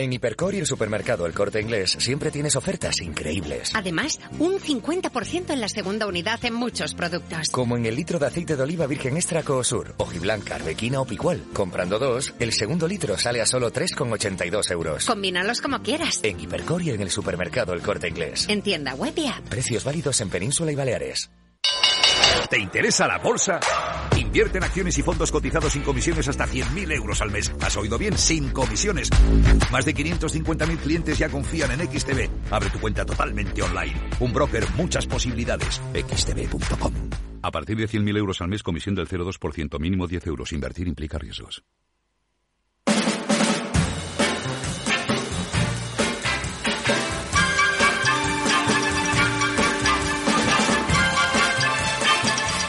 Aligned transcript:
En 0.00 0.14
Hipercor 0.14 0.54
y 0.54 0.58
el 0.58 0.66
supermercado 0.66 1.26
El 1.26 1.34
Corte 1.34 1.60
Inglés 1.60 1.94
siempre 1.98 2.30
tienes 2.30 2.56
ofertas 2.56 3.02
increíbles. 3.02 3.72
Además, 3.74 4.18
un 4.38 4.54
50% 4.54 5.50
en 5.50 5.60
la 5.60 5.68
segunda 5.68 6.06
unidad 6.06 6.42
en 6.46 6.54
muchos 6.54 6.94
productos. 6.94 7.50
Como 7.50 7.76
en 7.76 7.84
el 7.84 7.96
litro 7.96 8.18
de 8.18 8.26
aceite 8.26 8.56
de 8.56 8.62
oliva 8.62 8.86
virgen 8.86 9.16
extra 9.16 9.42
Coosur, 9.42 9.94
hojiblanca, 9.98 10.54
arbequina 10.54 11.02
o 11.02 11.04
picual. 11.04 11.44
Comprando 11.52 11.98
dos, 11.98 12.32
el 12.38 12.54
segundo 12.54 12.88
litro 12.88 13.18
sale 13.18 13.42
a 13.42 13.46
solo 13.46 13.70
3,82 13.70 14.70
euros. 14.70 15.04
Combínalos 15.04 15.60
como 15.60 15.82
quieras. 15.82 16.20
En 16.22 16.40
Hipercor 16.40 16.80
y 16.80 16.90
en 16.90 17.02
el 17.02 17.10
supermercado 17.10 17.74
El 17.74 17.82
Corte 17.82 18.08
Inglés. 18.08 18.46
En 18.48 18.62
tienda 18.62 18.94
web 18.94 19.12
y 19.16 19.26
app. 19.26 19.46
Precios 19.50 19.84
válidos 19.84 20.18
en 20.22 20.30
Península 20.30 20.72
y 20.72 20.76
Baleares. 20.76 21.30
¿Te 22.48 22.58
interesa 22.58 23.06
la 23.06 23.18
bolsa? 23.18 23.60
Invierte 24.20 24.58
en 24.58 24.64
acciones 24.64 24.98
y 24.98 25.02
fondos 25.02 25.32
cotizados 25.32 25.72
sin 25.72 25.82
comisiones 25.82 26.28
hasta 26.28 26.46
100.000 26.46 26.92
euros 26.92 27.20
al 27.22 27.30
mes. 27.30 27.52
¿Has 27.60 27.76
oído 27.76 27.98
bien? 27.98 28.16
Sin 28.16 28.50
comisiones. 28.50 29.08
Más 29.72 29.84
de 29.84 29.94
550.000 29.94 30.76
clientes 30.78 31.18
ya 31.18 31.28
confían 31.28 31.70
en 31.72 31.80
XTB. 31.90 32.28
Abre 32.52 32.70
tu 32.70 32.78
cuenta 32.78 33.04
totalmente 33.04 33.62
online. 33.62 33.94
Un 34.20 34.32
broker, 34.32 34.64
muchas 34.76 35.06
posibilidades. 35.06 35.80
xtb.com. 35.94 36.92
A 37.42 37.50
partir 37.50 37.76
de 37.78 37.88
100.000 37.88 38.16
euros 38.18 38.40
al 38.42 38.48
mes, 38.48 38.62
comisión 38.62 38.94
del 38.94 39.08
0,2%, 39.08 39.80
mínimo 39.80 40.06
10 40.06 40.26
euros. 40.26 40.52
Invertir 40.52 40.86
implica 40.86 41.18
riesgos. 41.18 41.62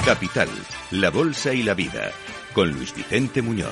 Capital, 0.05 0.49
la 0.91 1.09
Bolsa 1.09 1.53
y 1.53 1.63
la 1.63 1.73
Vida, 1.73 2.11
con 2.53 2.69
Luis 2.71 2.93
Vicente 2.93 3.41
Muñoz. 3.41 3.71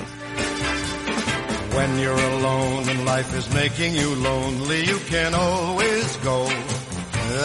When 1.74 1.98
you're 2.00 2.12
alone 2.12 2.88
and 2.88 3.04
life 3.04 3.36
is 3.36 3.48
making 3.54 3.94
you 3.94 4.14
lonely, 4.16 4.84
you 4.86 4.98
can 5.08 5.34
always 5.34 6.16
go 6.18 6.48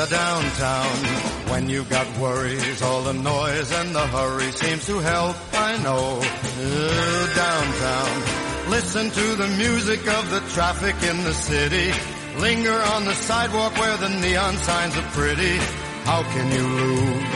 downtown. 0.10 0.98
When 1.52 1.70
you've 1.70 1.90
got 1.90 2.08
worries, 2.18 2.82
all 2.82 3.04
the 3.04 3.14
noise 3.14 3.72
and 3.72 3.94
the 3.94 4.08
hurry 4.08 4.52
seems 4.52 4.86
to 4.88 5.00
help, 5.00 5.36
I 5.54 5.78
know. 5.84 6.22
Downtown. 7.36 8.72
Listen 8.72 9.10
to 9.12 9.36
the 9.36 9.48
music 9.58 10.08
of 10.08 10.32
the 10.32 10.40
traffic 10.54 10.96
in 11.04 11.24
the 11.24 11.34
city. 11.34 11.92
Linger 12.40 12.82
on 12.94 13.06
the 13.06 13.14
sidewalk 13.14 13.78
where 13.78 13.98
the 13.98 14.10
neon 14.10 14.58
signs 14.58 14.98
are 14.98 15.10
pretty. 15.12 15.58
How 16.06 16.24
can 16.24 16.52
you 16.52 16.68
lose? 16.68 17.35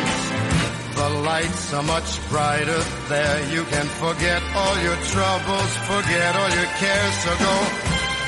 Lights 1.23 1.73
are 1.73 1.84
much 1.84 2.30
brighter 2.30 2.81
there. 3.09 3.39
You 3.52 3.64
can 3.66 3.86
forget 4.00 4.42
all 4.56 4.75
your 4.81 4.95
troubles, 5.12 5.72
forget 5.84 6.36
all 6.36 6.50
your 6.50 6.70
cares. 6.80 7.16
So 7.23 7.31
go 7.38 7.56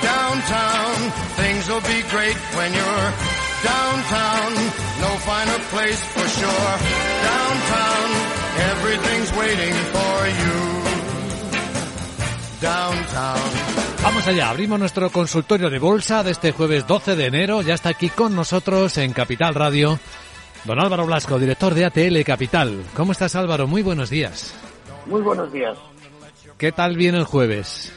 downtown. 0.02 0.95
Things 1.39 1.69
will 1.69 1.86
be 1.88 2.02
great 2.12 2.36
when 2.58 2.73
you're 2.73 3.09
downtown. 3.64 4.52
No 5.00 5.12
finer 5.23 5.59
place 5.72 6.03
for 6.14 6.28
sure. 6.28 6.73
Downtown, 7.31 8.08
everything's 8.72 9.31
waiting 9.39 9.75
for 9.95 10.16
you. 10.42 10.59
Downtown. 12.59 13.52
Vamos 14.03 14.28
allá, 14.28 14.50
abrimos 14.50 14.80
nuestro 14.80 15.12
consultorio 15.12 15.69
de 15.69 15.80
bolsa 15.80 16.23
de 16.23 16.31
este 16.31 16.52
jueves 16.52 16.88
12 16.88 17.16
de 17.16 17.25
enero. 17.28 17.62
Ya 17.62 17.75
está 17.75 17.89
aquí 17.89 18.09
con 18.09 18.36
nosotros 18.36 18.97
en 18.97 19.14
Capital 19.14 19.53
Radio 19.56 20.00
Don 20.65 20.79
Álvaro 20.79 21.07
Blasco, 21.07 21.39
director 21.39 21.73
de 21.73 21.85
ATL 21.85 22.23
Capital. 22.23 22.83
¿Cómo 22.95 23.13
estás 23.13 23.35
Álvaro? 23.35 23.65
Muy 23.65 23.81
buenos 23.81 24.11
días. 24.11 24.55
Muy 25.07 25.21
buenos 25.21 25.51
días. 25.51 25.75
¿Qué 26.59 26.71
tal 26.71 26.95
viene 26.95 27.17
el 27.17 27.23
jueves? 27.23 27.91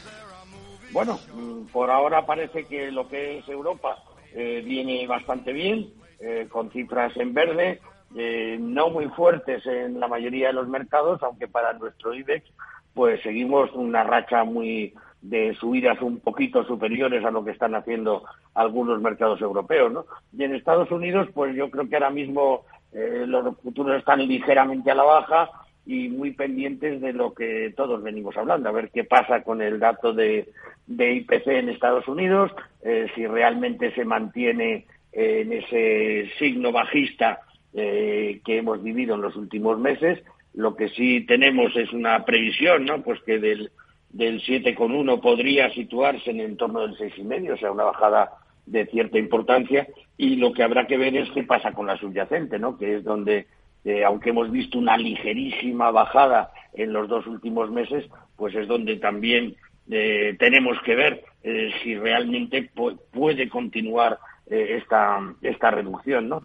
Bueno, 0.91 1.19
mm, 1.35 1.67
por 1.67 1.91
ahora 1.91 2.25
parece 2.25 2.65
que 2.65 2.91
lo 2.91 3.07
que 3.07 3.39
es 3.39 3.49
Europa 3.51 3.99
eh, 4.33 4.63
viene 4.65 5.07
bastante 5.07 5.53
bien, 5.53 5.93
eh, 6.21 6.47
con 6.51 6.71
cifras 6.71 7.15
en 7.17 7.35
verde, 7.35 7.81
eh, 8.17 8.57
no 8.59 8.89
muy 8.89 9.09
fuertes 9.09 9.67
en 9.67 10.01
la 10.01 10.09
mayoría 10.09 10.47
de 10.47 10.55
los 10.55 10.67
mercados, 10.67 11.23
aunque 11.23 11.49
para 11.49 11.75
nuestro 11.75 12.15
IBEX 12.15 12.51
pues 12.95 13.21
seguimos 13.23 13.71
una 13.75 14.05
racha 14.05 14.45
muy 14.45 14.95
de 15.25 15.55
subidas 15.55 16.01
un 16.03 16.21
poquito 16.21 16.65
superiores 16.65 17.25
a 17.25 17.31
lo 17.31 17.45
que 17.45 17.53
están 17.53 17.75
haciendo 17.75 18.25
algunos 18.53 19.01
mercados 19.01 19.41
europeos, 19.41 19.91
¿no? 19.91 20.05
Y 20.37 20.45
en 20.45 20.55
Estados 20.55 20.91
Unidos, 20.91 21.29
pues 21.33 21.57
yo 21.57 21.71
creo 21.71 21.89
que 21.89 21.97
ahora 21.97 22.11
mismo 22.11 22.67
eh, 22.93 23.25
los 23.27 23.57
futuros 23.61 23.99
están 23.99 24.27
ligeramente 24.29 24.91
a 24.91 24.95
la 24.95 25.03
baja 25.03 25.51
y 25.87 26.09
muy 26.09 26.33
pendientes 26.33 27.01
de 27.01 27.15
lo 27.15 27.33
que 27.33 27.73
todos 27.75 28.03
venimos 28.03 28.37
hablando, 28.37 28.69
a 28.69 28.73
ver 28.73 28.91
qué 28.91 29.05
pasa 29.05 29.43
con 29.43 29.63
el 29.63 29.81
dato 29.81 30.13
de, 30.13 30.47
IPC 30.87 31.47
en 31.47 31.71
Estados 31.71 32.07
Unidos, 32.07 32.53
eh, 32.83 33.07
si 33.15 33.27
realmente 33.27 33.95
se 33.95 34.05
mantiene 34.05 34.87
eh, 35.13 35.41
en 35.41 35.53
ese 35.55 36.31
signo 36.39 36.71
bajista 36.71 37.41
que 37.73 38.41
hemos 38.47 38.81
vivido 38.85 39.17
en 39.17 39.23
los 39.23 39.35
últimos 39.35 39.81
meses. 39.81 40.23
Lo 40.55 40.77
que 40.77 40.91
sí 40.91 41.23
tenemos 41.27 41.75
es 41.75 41.93
una 41.93 42.25
previsión, 42.25 42.85
¿no? 42.85 43.03
Pues 43.03 43.21
que 43.23 43.41
del 43.41 43.73
del 44.15 44.41
7,1 44.41 45.21
podría 45.21 45.71
situarse 45.75 46.31
en 46.31 46.39
el 46.39 46.57
torno 46.57 46.81
del 46.83 46.97
6,5, 46.97 47.53
o 47.53 47.57
sea, 47.57 47.73
una 47.73 47.83
bajada 47.85 48.31
de 48.65 48.87
cierta 48.87 49.19
importancia. 49.19 49.89
Y 50.17 50.37
lo 50.37 50.53
que 50.53 50.63
habrá 50.63 50.87
que 50.87 50.97
ver 50.97 51.17
es 51.17 51.29
qué 51.33 51.43
pasa 51.43 51.73
con 51.73 51.89
la 51.89 51.97
subyacente, 51.97 52.61
¿no? 52.61 52.79
Que 52.79 52.97
es 52.97 53.05
donde, 53.05 53.49
eh, 53.85 54.05
aunque 54.05 54.31
hemos 54.31 54.53
visto 54.53 54.79
una 54.79 54.97
ligerísima 54.97 55.91
bajada 55.91 56.53
en 56.75 56.93
los 56.93 57.09
dos 57.09 57.27
últimos 57.27 57.71
meses, 57.73 58.09
pues 58.37 58.55
es 58.55 58.69
donde 58.69 58.97
también 58.97 59.57
eh, 59.91 60.37
tenemos 60.39 60.81
que 60.85 60.95
ver 60.95 61.25
eh, 61.43 61.73
si 61.83 61.97
realmente 61.97 62.71
puede 63.13 63.49
continuar 63.49 64.19
esta, 64.47 65.19
esta 65.41 65.71
reducción, 65.71 66.29
¿no? 66.29 66.43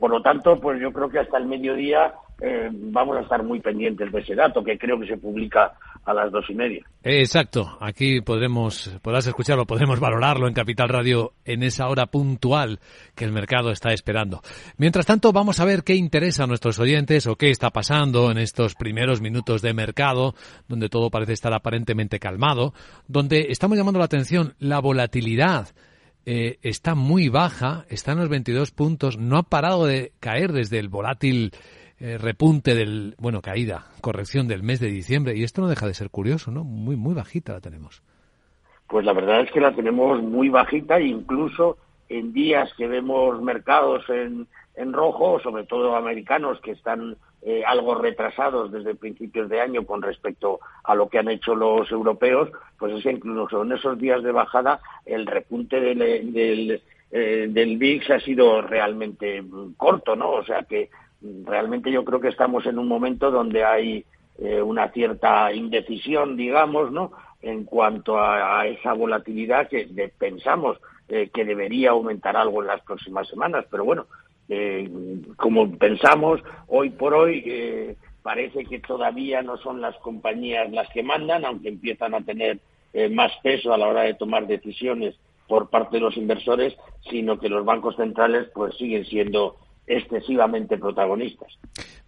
por 0.00 0.10
lo 0.10 0.22
tanto, 0.22 0.58
pues 0.60 0.80
yo 0.80 0.92
creo 0.92 1.10
que 1.10 1.18
hasta 1.18 1.36
el 1.36 1.46
mediodía 1.46 2.14
vamos 2.72 3.16
a 3.16 3.20
estar 3.20 3.42
muy 3.42 3.60
pendientes 3.60 4.10
de 4.12 4.20
ese 4.20 4.34
dato, 4.34 4.62
que 4.62 4.78
creo 4.78 4.98
que 4.98 5.06
se 5.06 5.16
publica 5.16 5.72
a 6.04 6.12
las 6.12 6.30
dos 6.30 6.44
y 6.48 6.54
media. 6.54 6.84
Exacto, 7.02 7.78
aquí 7.80 8.20
podremos, 8.20 8.98
podrás 9.02 9.26
escucharlo, 9.26 9.66
podremos 9.66 10.00
valorarlo 10.00 10.48
en 10.48 10.54
Capital 10.54 10.88
Radio 10.88 11.32
en 11.44 11.62
esa 11.62 11.88
hora 11.88 12.06
puntual 12.06 12.78
que 13.14 13.24
el 13.24 13.32
mercado 13.32 13.70
está 13.70 13.92
esperando. 13.92 14.40
Mientras 14.76 15.06
tanto, 15.06 15.32
vamos 15.32 15.60
a 15.60 15.64
ver 15.64 15.82
qué 15.82 15.94
interesa 15.94 16.44
a 16.44 16.46
nuestros 16.46 16.78
oyentes 16.78 17.26
o 17.26 17.36
qué 17.36 17.50
está 17.50 17.70
pasando 17.70 18.30
en 18.30 18.38
estos 18.38 18.74
primeros 18.74 19.20
minutos 19.20 19.62
de 19.62 19.72
mercado, 19.72 20.34
donde 20.68 20.88
todo 20.88 21.10
parece 21.10 21.32
estar 21.32 21.54
aparentemente 21.54 22.18
calmado, 22.18 22.74
donde 23.08 23.46
estamos 23.48 23.78
llamando 23.78 23.98
la 23.98 24.06
atención 24.06 24.54
la 24.58 24.80
volatilidad. 24.80 25.68
Eh, 26.26 26.58
está 26.62 26.94
muy 26.94 27.28
baja, 27.28 27.84
está 27.90 28.12
en 28.12 28.18
los 28.18 28.30
22 28.30 28.70
puntos, 28.70 29.18
no 29.18 29.36
ha 29.36 29.42
parado 29.42 29.84
de 29.84 30.12
caer 30.20 30.52
desde 30.52 30.78
el 30.78 30.88
volátil 30.88 31.52
eh, 32.00 32.18
repunte 32.18 32.74
del, 32.74 33.14
bueno, 33.18 33.40
caída, 33.40 33.86
corrección 34.00 34.48
del 34.48 34.62
mes 34.62 34.80
de 34.80 34.88
diciembre. 34.88 35.36
Y 35.36 35.44
esto 35.44 35.62
no 35.62 35.68
deja 35.68 35.86
de 35.86 35.94
ser 35.94 36.10
curioso, 36.10 36.50
¿no? 36.50 36.64
Muy, 36.64 36.96
muy 36.96 37.14
bajita 37.14 37.52
la 37.52 37.60
tenemos. 37.60 38.02
Pues 38.88 39.04
la 39.04 39.12
verdad 39.12 39.40
es 39.40 39.50
que 39.50 39.60
la 39.60 39.74
tenemos 39.74 40.22
muy 40.22 40.48
bajita, 40.48 41.00
incluso 41.00 41.78
en 42.08 42.32
días 42.32 42.70
que 42.76 42.86
vemos 42.86 43.40
mercados 43.42 44.08
en, 44.08 44.46
en 44.76 44.92
rojo, 44.92 45.40
sobre 45.40 45.64
todo 45.64 45.96
americanos 45.96 46.60
que 46.60 46.72
están 46.72 47.16
eh, 47.42 47.62
algo 47.66 47.94
retrasados 47.94 48.72
desde 48.72 48.94
principios 48.94 49.48
de 49.48 49.60
año 49.60 49.84
con 49.84 50.02
respecto 50.02 50.60
a 50.82 50.94
lo 50.94 51.08
que 51.08 51.18
han 51.18 51.28
hecho 51.28 51.54
los 51.54 51.90
europeos, 51.90 52.50
pues 52.78 52.94
es 52.94 53.06
incluso 53.06 53.62
en 53.62 53.72
esos 53.72 53.98
días 53.98 54.22
de 54.22 54.32
bajada 54.32 54.80
el 55.04 55.26
repunte 55.26 55.80
del, 55.80 56.32
del, 56.32 56.82
eh, 57.10 57.46
del 57.50 57.76
VIX 57.76 58.10
ha 58.10 58.20
sido 58.20 58.62
realmente 58.62 59.44
corto, 59.76 60.16
¿no? 60.16 60.30
O 60.30 60.44
sea 60.44 60.62
que 60.62 60.88
realmente 61.44 61.90
yo 61.90 62.04
creo 62.04 62.20
que 62.20 62.28
estamos 62.28 62.66
en 62.66 62.78
un 62.78 62.88
momento 62.88 63.30
donde 63.30 63.64
hay 63.64 64.04
eh, 64.38 64.60
una 64.60 64.90
cierta 64.90 65.52
indecisión, 65.52 66.36
digamos, 66.36 66.90
¿no? 66.92 67.12
En 67.40 67.64
cuanto 67.64 68.18
a, 68.18 68.66
esa 68.66 68.92
volatilidad 68.94 69.68
que 69.68 69.86
pensamos 70.18 70.78
eh, 71.08 71.30
que 71.32 71.44
debería 71.44 71.90
aumentar 71.90 72.36
algo 72.36 72.62
en 72.62 72.68
las 72.68 72.80
próximas 72.82 73.28
semanas, 73.28 73.66
pero 73.70 73.84
bueno, 73.84 74.06
eh, 74.48 74.90
como 75.36 75.70
pensamos, 75.76 76.40
hoy 76.68 76.90
por 76.90 77.14
hoy 77.14 77.96
parece 78.22 78.64
que 78.64 78.80
todavía 78.80 79.42
no 79.42 79.58
son 79.58 79.80
las 79.80 79.94
compañías 79.96 80.70
las 80.72 80.88
que 80.90 81.02
mandan, 81.02 81.44
aunque 81.44 81.68
empiezan 81.68 82.14
a 82.14 82.22
tener 82.22 82.58
más 83.10 83.32
peso 83.42 83.74
a 83.74 83.78
la 83.78 83.88
hora 83.88 84.02
de 84.02 84.14
tomar 84.14 84.46
decisiones 84.46 85.16
por 85.46 85.68
parte 85.68 85.96
de 85.96 86.00
los 86.00 86.16
inversores, 86.16 86.74
sino 87.10 87.38
que 87.38 87.48
los 87.48 87.64
bancos 87.64 87.96
centrales 87.96 88.48
pues 88.54 88.76
siguen 88.76 89.04
siendo 89.04 89.56
excesivamente 89.86 90.78
protagonistas. 90.78 91.52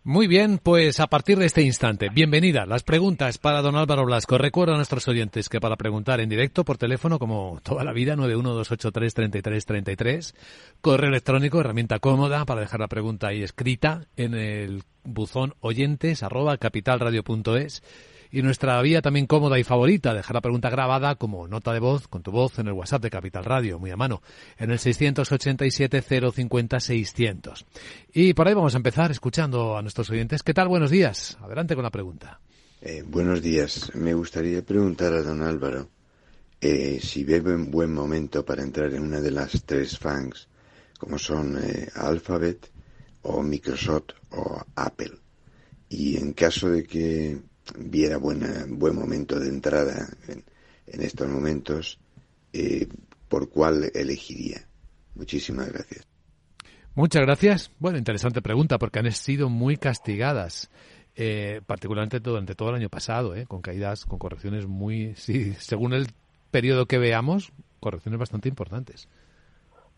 Muy 0.03 0.27
bien, 0.29 0.59
pues 0.63 1.01
a 1.01 1.09
partir 1.09 1.37
de 1.39 1.47
este 1.47 1.63
instante, 1.63 2.11
bienvenida. 2.11 2.65
Las 2.65 2.85
preguntas 2.85 3.39
para 3.39 3.61
don 3.61 3.75
Álvaro 3.75 4.05
Blasco. 4.05 4.39
Recuerdo 4.39 4.75
a 4.75 4.77
nuestros 4.77 5.09
oyentes 5.09 5.49
que 5.49 5.61
para 5.61 5.75
preguntar 5.77 6.21
en 6.21 6.29
directo 6.29 6.65
por 6.65 6.79
teléfono, 6.79 7.19
como 7.19 7.59
toda 7.65 7.83
la 7.83 7.93
vida, 7.93 8.15
912833333, 8.15 10.33
correo 10.81 11.09
electrónico, 11.09 11.59
herramienta 11.59 11.99
cómoda 11.99 12.45
para 12.45 12.61
dejar 12.61 12.79
la 12.81 12.87
pregunta 12.87 13.27
ahí 13.29 13.43
escrita 13.43 14.07
en 14.17 14.35
el 14.35 14.85
buzón 15.03 15.55
oyentes 15.61 16.23
arroba 16.23 16.57
capitalradio.es 16.57 17.83
Y 18.31 18.43
nuestra 18.43 18.81
vía 18.83 19.03
también 19.03 19.27
cómoda 19.27 19.59
y 19.59 19.65
favorita, 19.65 20.15
dejar 20.15 20.35
la 20.35 20.41
pregunta 20.41 20.71
grabada 20.71 21.17
como 21.17 21.49
nota 21.49 21.73
de 21.73 21.81
voz, 21.81 22.07
con 22.09 22.23
tu 22.23 22.31
voz 22.31 22.59
en 22.59 22.69
el 22.69 22.73
WhatsApp 22.73 23.03
de 23.03 23.11
Capital 23.11 23.45
Radio, 23.45 23.79
muy 23.79 23.91
a 23.91 23.97
mano, 23.97 24.23
en 24.59 24.71
el 24.71 24.79
687-050-600. 24.79 27.65
Y 28.13 28.35
por 28.35 28.49
ahí 28.49 28.55
vamos 28.55 28.75
a 28.75 28.79
empezar 28.79 29.11
escuchando 29.11 29.77
a 29.77 29.83
nuestros 29.83 30.09
oyentes. 30.11 30.43
¿Qué 30.43 30.55
tal? 30.55 30.69
Buenos 30.69 30.91
días. 30.91 31.37
Adelante 31.41 31.75
con 31.75 31.85
la 31.85 31.91
pregunta. 31.91 32.41
Eh, 32.81 33.05
buenos 33.07 33.43
días. 33.43 33.95
Me 33.95 34.15
gustaría 34.15 34.63
preguntar 34.63 35.13
a 35.13 35.23
don 35.23 35.43
Álvaro 35.43 35.91
eh, 36.61 36.99
si 37.03 37.25
ve 37.25 37.41
un 37.41 37.71
buen 37.71 37.93
momento 37.93 38.45
para 38.45 38.63
entrar 38.63 38.93
en 38.95 39.03
una 39.03 39.21
de 39.21 39.31
las 39.31 39.65
tres 39.65 39.99
FANGs, 39.99 40.49
como 40.99 41.19
son 41.19 41.59
eh, 41.63 41.89
Alphabet 41.95 42.71
o 43.23 43.43
Microsoft 43.43 44.11
o 44.31 44.63
Apple. 44.75 45.13
Y 45.89 46.17
en 46.17 46.33
caso 46.33 46.71
de 46.71 46.85
que 46.85 47.39
viera 47.79 48.19
buena, 48.19 48.67
buen 48.69 48.95
momento 48.95 49.39
de 49.39 49.49
entrada 49.49 50.09
en, 50.29 50.45
estos 50.87 51.29
momentos, 51.29 51.99
eh, 52.53 52.89
¿por 53.29 53.51
cuál 53.51 53.91
elegiría? 53.95 54.67
Muchísimas 55.15 55.73
gracias. 55.73 56.07
Muchas 56.95 57.23
gracias. 57.23 57.71
Bueno, 57.79 57.99
interesante 57.99 58.41
pregunta 58.41 58.79
porque 58.79 59.01
han 59.01 59.11
sido 59.13 59.49
muy 59.49 59.77
castigadas. 59.77 60.71
Eh, 61.19 61.63
particularmente 61.65 62.21
durante 62.21 62.55
todo 62.55 62.69
el 62.69 62.75
año 62.75 62.91
pasado, 62.91 63.35
eh, 63.35 63.47
con 63.47 63.63
caídas, 63.63 64.05
con 64.05 64.19
correcciones 64.19 64.67
muy, 64.67 65.15
sí, 65.17 65.55
según 65.59 65.95
el 65.95 66.09
periodo 66.51 66.85
que 66.85 66.99
veamos, 66.99 67.53
correcciones 67.81 68.21
bastante 68.21 68.51
importantes. 68.51 69.09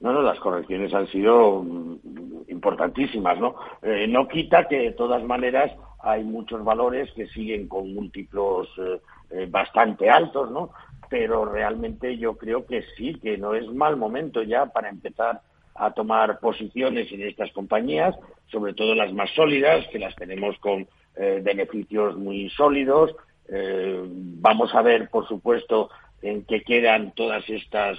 No, 0.01 0.13
no, 0.13 0.23
las 0.23 0.39
correcciones 0.39 0.95
han 0.95 1.09
sido 1.09 1.63
mm, 1.63 2.49
importantísimas, 2.49 3.39
¿no? 3.39 3.57
Eh, 3.83 4.07
no 4.07 4.29
quita 4.29 4.69
que 4.69 4.79
de 4.79 4.93
todas 4.93 5.23
maneras 5.25 5.73
hay 6.01 6.23
muchos 6.23 6.65
valores 6.65 7.11
que 7.13 7.27
siguen 7.29 7.67
con 7.67 7.93
múltiplos 7.93 8.69
eh, 8.79 9.01
eh, 9.31 9.47
bastante 9.51 10.09
altos, 10.09 10.51
¿no? 10.53 10.71
Pero 11.11 11.45
realmente 11.45 12.17
yo 12.17 12.37
creo 12.37 12.65
que 12.65 12.85
sí, 12.97 13.15
que 13.15 13.39
no 13.39 13.55
es 13.55 13.67
mal 13.73 13.97
momento 13.97 14.43
ya 14.43 14.67
para 14.67 14.89
empezar 14.89 15.41
a 15.75 15.91
tomar 15.93 16.39
posiciones 16.39 17.11
en 17.11 17.23
estas 17.23 17.51
compañías, 17.53 18.15
sobre 18.51 18.75
todo 18.75 18.95
las 18.95 19.13
más 19.13 19.31
sólidas, 19.31 19.87
que 19.89 19.99
las 19.99 20.15
tenemos 20.17 20.59
con 20.59 20.87
beneficios 21.17 22.17
muy 22.17 22.49
sólidos. 22.51 23.15
vamos 23.49 24.75
a 24.75 24.83
ver, 24.83 25.09
por 25.09 25.27
supuesto, 25.27 25.89
en 26.21 26.45
qué 26.45 26.63
quedan 26.63 27.13
todas 27.13 27.49
estas 27.49 27.97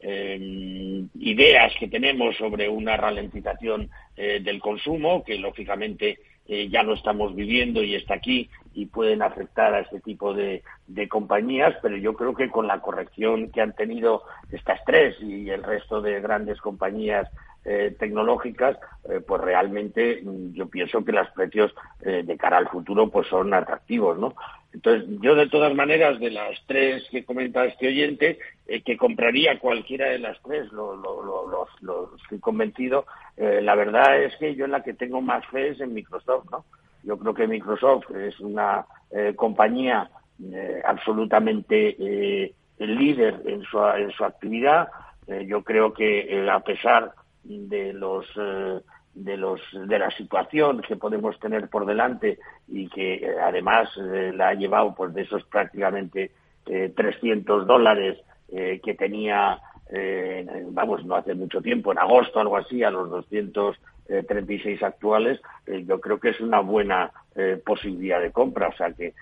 eh, 0.00 1.04
ideas 1.18 1.72
que 1.78 1.88
tenemos 1.88 2.36
sobre 2.36 2.68
una 2.68 2.96
ralentización 2.96 3.90
eh, 4.16 4.40
del 4.42 4.60
consumo, 4.60 5.24
que 5.24 5.38
lógicamente 5.38 6.18
eh, 6.46 6.68
ya 6.70 6.82
lo 6.82 6.94
estamos 6.94 7.34
viviendo 7.34 7.82
y 7.82 7.94
está 7.94 8.14
aquí 8.14 8.48
y 8.74 8.86
pueden 8.86 9.22
afectar 9.22 9.74
a 9.74 9.80
este 9.80 10.00
tipo 10.00 10.32
de, 10.32 10.62
compañías, 11.08 11.74
pero 11.82 11.96
yo 11.96 12.14
creo 12.14 12.34
que 12.34 12.48
con 12.48 12.66
la 12.66 12.80
corrección 12.80 13.50
que 13.50 13.60
han 13.60 13.74
tenido 13.74 14.22
estas 14.50 14.80
tres 14.84 15.16
y 15.20 15.50
el 15.50 15.62
resto 15.62 16.00
de 16.00 16.20
grandes 16.20 16.60
compañías 16.60 17.28
eh, 17.68 17.94
tecnológicas, 17.98 18.78
pues 19.26 19.40
realmente 19.40 20.20
mm, 20.22 20.52
yo 20.54 20.68
pienso 20.68 21.04
que 21.04 21.12
los 21.12 21.28
precios 21.30 21.74
de 22.00 22.36
cara 22.36 22.58
al 22.58 22.68
futuro 22.68 23.08
pues 23.10 23.26
son 23.28 23.52
atractivos, 23.54 24.18
¿no? 24.18 24.34
Entonces, 24.72 25.08
yo 25.20 25.34
de 25.34 25.48
todas 25.48 25.74
maneras, 25.74 26.20
de 26.20 26.30
las 26.30 26.54
tres 26.66 27.06
que 27.10 27.24
comenta 27.24 27.64
este 27.64 27.88
oyente, 27.88 28.38
eh, 28.66 28.82
que 28.82 28.96
compraría 28.98 29.58
cualquiera 29.58 30.06
de 30.06 30.18
las 30.18 30.40
tres, 30.42 30.70
lo, 30.72 30.94
lo, 30.94 32.16
estoy 32.16 32.38
convencido, 32.38 33.06
eh, 33.36 33.60
la 33.62 33.74
verdad 33.74 34.22
es 34.22 34.36
que 34.36 34.54
yo 34.54 34.66
en 34.66 34.72
la 34.72 34.82
que 34.82 34.94
tengo 34.94 35.22
más 35.22 35.44
fe 35.46 35.70
es 35.70 35.80
en 35.80 35.94
Microsoft, 35.94 36.50
¿no? 36.50 36.64
Yo 37.02 37.18
creo 37.18 37.32
que 37.32 37.46
Microsoft 37.46 38.10
es 38.10 38.38
una 38.40 38.84
eh, 39.10 39.32
compañía 39.34 40.10
absolutamente 40.84 41.96
líder 42.78 43.42
en 43.44 43.62
su, 43.64 43.84
en 43.84 44.12
su 44.12 44.24
actividad. 44.24 44.88
yo 45.46 45.64
creo 45.64 45.92
que 45.92 46.46
a 46.48 46.60
pesar 46.60 47.12
de 47.44 47.92
los 47.92 48.26
de 49.14 49.36
los 49.36 49.60
de 49.72 49.98
la 49.98 50.10
situación 50.12 50.80
que 50.82 50.96
podemos 50.96 51.38
tener 51.40 51.68
por 51.68 51.86
delante 51.86 52.38
y 52.68 52.88
que 52.88 53.14
eh, 53.14 53.36
además 53.42 53.88
eh, 53.96 54.32
la 54.34 54.48
ha 54.48 54.54
llevado 54.54 54.94
pues 54.94 55.12
de 55.12 55.22
esos 55.22 55.44
prácticamente 55.44 56.30
300 56.64 57.62
eh, 57.62 57.66
dólares 57.66 58.18
que 58.50 58.94
tenía 58.94 59.60
vamos 60.70 61.04
no 61.04 61.16
hace 61.16 61.34
mucho 61.34 61.60
tiempo 61.60 61.92
en 61.92 61.98
agosto 61.98 62.40
algo 62.40 62.56
así 62.56 62.82
a 62.82 62.90
los 62.90 63.10
236 63.10 64.82
actuales 64.82 65.38
yo 65.84 66.00
creo 66.00 66.18
que 66.18 66.30
es 66.30 66.40
una 66.40 66.60
buena 66.60 67.10
posibilidad 67.64 68.22
de 68.22 68.32
compra. 68.32 68.68
O 68.68 68.76
sea 68.76 68.92
que 68.92 69.12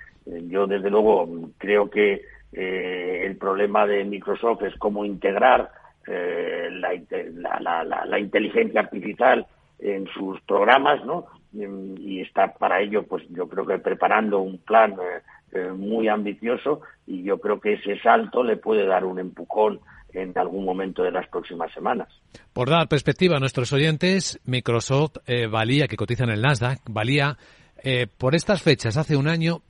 yo 0.49 0.69
desde 0.69 0.91
luego 0.91 1.29
creo 1.59 1.91
que 1.91 2.23
el 2.53 3.37
problema 3.37 3.85
de 3.85 4.05
Microsoft 4.05 4.63
es 4.63 4.77
cómo 4.77 5.05
integrar 5.05 5.71
la, 6.07 7.61
la, 7.61 8.05
la 8.05 8.19
inteligencia 8.19 8.81
artificial 8.81 9.47
en 9.79 10.07
sus 10.09 10.41
programas, 10.43 11.05
¿no? 11.05 11.27
Y 11.53 12.21
está 12.21 12.53
para 12.53 12.81
ello, 12.81 13.05
pues 13.05 13.25
yo 13.31 13.49
creo 13.49 13.67
que 13.67 13.79
preparando 13.79 14.41
un 14.41 14.59
plan 14.59 14.93
eh, 14.93 15.23
eh, 15.53 15.71
muy 15.71 16.09
ambicioso 16.09 16.83
y 17.07 17.23
yo 17.23 17.39
creo 17.39 17.61
que 17.61 17.75
ese 17.75 17.99
salto 18.01 18.43
le 18.43 18.57
puede 18.57 18.87
dar 18.87 19.05
un 19.05 19.19
empujón 19.19 19.81
en 20.13 20.37
algún 20.37 20.65
momento 20.65 21.03
de 21.03 21.13
las 21.13 21.27
próximas 21.29 21.73
semanas. 21.73 22.09
Por 22.53 22.69
dar 22.69 22.89
perspectiva 22.89 23.37
a 23.37 23.41
nuestros 23.41 23.73
oyentes, 23.73 24.41
Microsoft 24.45 25.19
eh, 25.27 25.47
valía, 25.47 25.89
que 25.89 25.97
cotiza 25.97 26.25
en 26.25 26.31
el 26.31 26.43
Nasdaq, 26.43 26.81
valía 26.89 27.37
eh, 27.83 28.07
por 28.07 28.35
estas 28.35 28.63
fechas, 28.63 28.97
hace 28.97 29.17
un 29.17 29.29
año, 29.29 29.63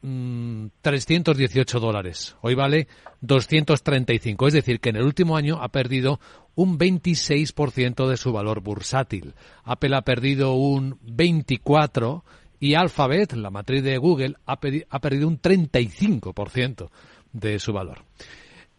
318 0.80 1.78
mm, 1.78 1.80
dólares. 1.80 2.36
Hoy 2.40 2.54
vale 2.54 2.88
235. 3.20 4.46
Es 4.46 4.54
decir, 4.54 4.80
que 4.80 4.90
en 4.90 4.96
el 4.96 5.04
último 5.04 5.36
año 5.36 5.58
ha 5.62 5.68
perdido 5.68 6.20
un 6.54 6.78
26% 6.78 8.08
de 8.08 8.16
su 8.16 8.32
valor 8.32 8.60
bursátil. 8.60 9.34
Apple 9.64 9.96
ha 9.96 10.02
perdido 10.02 10.54
un 10.54 10.98
24% 11.00 12.22
y 12.58 12.74
Alphabet, 12.74 13.34
la 13.34 13.50
matriz 13.50 13.82
de 13.82 13.98
Google, 13.98 14.36
ha, 14.46 14.56
perdido 14.58 15.28
un 15.28 15.40
35% 15.40 16.88
de 17.32 17.58
su 17.58 17.72
valor. 17.72 18.02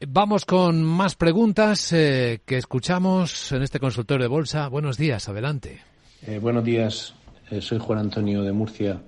Vamos 0.08 0.46
con 0.46 0.84
más 0.84 1.16
preguntas 1.16 1.92
eh, 1.94 2.42
que 2.46 2.58
escuchamos 2.58 3.52
en 3.52 3.64
este 3.64 3.80
consultorio 3.80 4.24
de 4.24 4.30
bolsa. 4.30 4.68
Buenos 4.68 4.98
días, 4.98 5.28
adelante. 5.30 5.82
Eh, 6.24 6.40
buenos 6.40 6.64
días, 6.64 7.14
soy 7.62 7.80
Juan 7.80 8.00
Antonio 8.00 8.44
de 8.44 8.52
Murcia. 8.52 9.00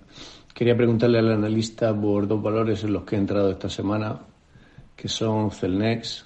Quería 0.53 0.75
preguntarle 0.75 1.19
al 1.19 1.31
analista 1.31 1.93
por 1.93 2.27
dos 2.27 2.41
valores 2.41 2.83
en 2.83 2.93
los 2.93 3.03
que 3.03 3.15
he 3.15 3.19
entrado 3.19 3.51
esta 3.51 3.69
semana, 3.69 4.19
que 4.95 5.07
son 5.07 5.51
Celnex 5.51 6.25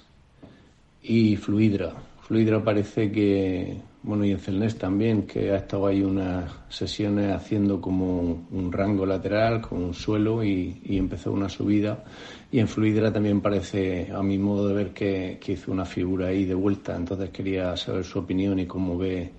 y 1.02 1.36
Fluidra. 1.36 1.92
Fluidra 2.20 2.62
parece 2.62 3.10
que, 3.10 3.76
bueno, 4.02 4.24
y 4.24 4.30
en 4.30 4.38
Celnex 4.38 4.76
también, 4.76 5.26
que 5.26 5.50
ha 5.50 5.56
estado 5.56 5.86
ahí 5.88 6.02
unas 6.02 6.50
sesiones 6.68 7.32
haciendo 7.34 7.80
como 7.80 8.46
un 8.50 8.72
rango 8.72 9.04
lateral 9.04 9.60
con 9.60 9.82
un 9.82 9.94
suelo 9.94 10.42
y, 10.42 10.80
empezó 10.84 11.32
una 11.32 11.48
subida. 11.48 12.04
Y 12.50 12.60
en 12.60 12.68
Fluidra 12.68 13.12
también 13.12 13.40
parece, 13.40 14.10
a 14.12 14.22
mi 14.22 14.38
modo 14.38 14.68
de 14.68 14.74
ver, 14.74 14.92
que, 14.92 15.38
que 15.40 15.52
hizo 15.52 15.70
una 15.70 15.84
figura 15.84 16.28
ahí 16.28 16.44
de 16.44 16.54
vuelta. 16.54 16.96
Entonces 16.96 17.30
quería 17.30 17.76
saber 17.76 18.04
su 18.04 18.20
opinión 18.20 18.58
y 18.58 18.66
cómo 18.66 18.96
ve 18.96 19.32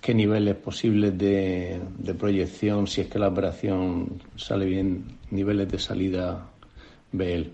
qué 0.00 0.14
niveles 0.14 0.56
posibles 0.56 1.16
de, 1.16 1.80
proyección, 2.18 2.86
si 2.86 3.02
es 3.02 3.08
que 3.08 3.18
la 3.18 3.28
operación 3.28 4.22
sale 4.36 4.66
bien, 4.66 5.04
niveles 5.30 5.68
de 5.68 5.78
salida 5.78 6.50
él. 7.18 7.52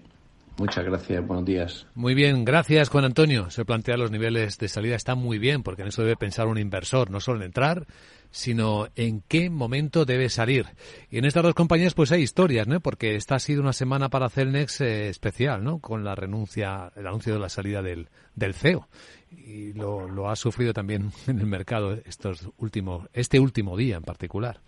Muchas 0.56 0.84
gracias, 0.84 1.26
buenos 1.26 1.44
días. 1.44 1.86
Muy 1.96 2.14
bien, 2.14 2.44
gracias 2.44 2.88
Juan 2.88 3.04
Antonio. 3.04 3.50
Se 3.50 3.64
plantea 3.64 3.96
los 3.96 4.12
niveles 4.12 4.56
de 4.58 4.68
salida, 4.68 4.94
está 4.94 5.16
muy 5.16 5.38
bien, 5.38 5.64
porque 5.64 5.82
en 5.82 5.88
eso 5.88 6.02
debe 6.02 6.16
pensar 6.16 6.46
un 6.46 6.58
inversor, 6.58 7.10
no 7.10 7.18
solo 7.18 7.38
en 7.38 7.46
entrar, 7.46 7.86
sino 8.30 8.86
en 8.94 9.20
qué 9.26 9.50
momento 9.50 10.04
debe 10.04 10.28
salir. 10.28 10.66
Y 11.10 11.18
en 11.18 11.24
estas 11.24 11.42
dos 11.42 11.54
compañías 11.54 11.94
pues 11.94 12.12
hay 12.12 12.22
historias, 12.22 12.68
¿no? 12.68 12.78
Porque 12.78 13.16
esta 13.16 13.34
ha 13.34 13.40
sido 13.40 13.62
una 13.62 13.72
semana 13.72 14.10
para 14.10 14.30
Celnex 14.30 14.80
eh, 14.80 15.08
especial, 15.08 15.64
¿no? 15.64 15.80
Con 15.80 16.04
la 16.04 16.14
renuncia, 16.14 16.92
el 16.94 17.06
anuncio 17.08 17.34
de 17.34 17.40
la 17.40 17.48
salida 17.48 17.82
del 17.82 18.54
CEO 18.54 18.88
y 19.38 19.72
lo, 19.72 20.28
ha 20.28 20.36
sufrido 20.36 20.72
también 20.72 21.10
en 21.28 21.38
el 21.38 21.46
mercado 21.46 21.94
estos 22.06 22.50
últimos, 22.58 23.08
este 23.12 23.40
último 23.40 23.76
día 23.76 23.96
en 23.96 24.02
particular. 24.02 24.58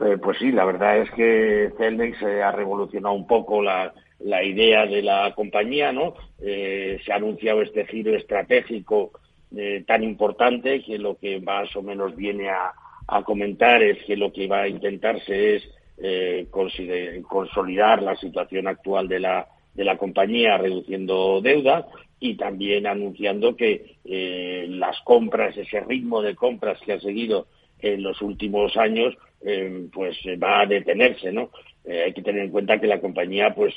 Eh, 0.00 0.18
pues 0.20 0.38
sí, 0.38 0.50
la 0.50 0.64
verdad 0.64 0.98
es 0.98 1.10
que 1.12 1.72
Celnex 1.78 2.20
eh, 2.22 2.42
ha 2.42 2.50
revolucionado 2.50 3.14
un 3.14 3.26
poco 3.26 3.62
la, 3.62 3.92
la 4.18 4.42
idea 4.42 4.86
de 4.86 5.02
la 5.02 5.32
compañía, 5.36 5.92
¿no? 5.92 6.14
Eh, 6.40 6.98
se 7.04 7.12
ha 7.12 7.16
anunciado 7.16 7.62
este 7.62 7.86
giro 7.86 8.16
estratégico 8.16 9.12
tan 9.86 10.02
importante 10.02 10.82
que 10.82 10.98
lo 10.98 11.16
que 11.16 11.40
más 11.40 11.76
o 11.76 11.82
menos 11.82 12.16
viene 12.16 12.50
a, 12.50 12.72
a 13.06 13.22
comentar 13.22 13.84
es 13.84 14.02
que 14.04 14.16
lo 14.16 14.32
que 14.32 14.48
va 14.48 14.62
a 14.62 14.68
intentarse 14.68 15.54
es 15.54 15.70
consolidar 17.28 18.02
la 18.02 18.16
situación 18.16 18.66
actual 18.66 19.06
de 19.06 19.20
la, 19.20 19.46
de 19.74 19.84
la 19.84 19.96
compañía 19.96 20.58
reduciendo 20.58 21.40
deuda 21.40 21.86
y 22.24 22.36
también 22.36 22.86
anunciando 22.86 23.54
que 23.54 23.96
eh, 24.04 24.66
las 24.68 24.98
compras, 25.00 25.56
ese 25.56 25.80
ritmo 25.80 26.22
de 26.22 26.34
compras 26.34 26.78
que 26.84 26.94
ha 26.94 27.00
seguido 27.00 27.46
en 27.80 28.02
los 28.02 28.22
últimos 28.22 28.76
años, 28.76 29.14
eh, 29.42 29.88
pues 29.92 30.16
va 30.42 30.60
a 30.60 30.66
detenerse, 30.66 31.32
¿no? 31.32 31.50
hay 31.86 32.14
que 32.14 32.22
tener 32.22 32.44
en 32.44 32.50
cuenta 32.50 32.80
que 32.80 32.86
la 32.86 32.98
compañía 32.98 33.54
pues 33.54 33.74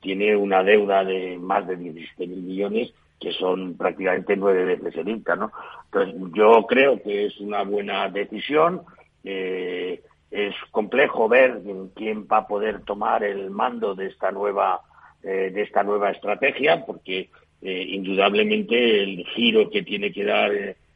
tiene 0.00 0.34
una 0.34 0.62
deuda 0.62 1.04
de 1.04 1.36
más 1.36 1.66
de 1.66 1.76
17 1.76 2.26
mil 2.26 2.40
millones 2.40 2.94
que 3.20 3.32
son 3.32 3.76
prácticamente 3.76 4.36
nueve 4.36 4.64
veces 4.64 4.96
el 4.96 5.08
INCA, 5.08 5.36
¿no? 5.36 5.52
Entonces, 5.86 6.14
yo 6.34 6.64
creo 6.66 7.02
que 7.02 7.26
es 7.26 7.38
una 7.40 7.62
buena 7.64 8.08
decisión. 8.08 8.82
Eh, 9.24 10.00
es 10.30 10.54
complejo 10.70 11.28
ver 11.28 11.60
quién 11.94 12.26
va 12.30 12.38
a 12.38 12.46
poder 12.46 12.82
tomar 12.84 13.24
el 13.24 13.50
mando 13.50 13.94
de 13.94 14.06
esta 14.06 14.30
nueva 14.30 14.80
eh, 15.22 15.50
de 15.52 15.62
esta 15.62 15.82
nueva 15.82 16.10
estrategia, 16.10 16.84
porque 16.86 17.28
eh, 17.62 17.86
indudablemente 17.88 19.02
el 19.02 19.24
giro 19.34 19.70
que 19.70 19.82
tiene 19.82 20.12
que 20.12 20.24
dar 20.24 20.52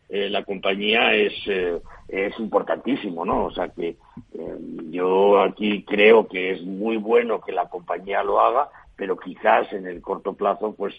la 0.08 0.44
compañía 0.44 1.14
es 1.14 1.32
es 2.08 2.38
importantísimo, 2.38 3.24
¿no? 3.24 3.46
O 3.46 3.50
sea 3.50 3.68
que 3.68 3.96
yo 4.90 5.40
aquí 5.40 5.84
creo 5.84 6.28
que 6.28 6.50
es 6.50 6.60
muy 6.60 6.98
bueno 6.98 7.40
que 7.40 7.52
la 7.52 7.70
compañía 7.70 8.22
lo 8.22 8.38
haga, 8.38 8.68
pero 8.94 9.16
quizás 9.16 9.72
en 9.72 9.86
el 9.86 10.02
corto 10.02 10.34
plazo, 10.34 10.74
pues 10.76 10.94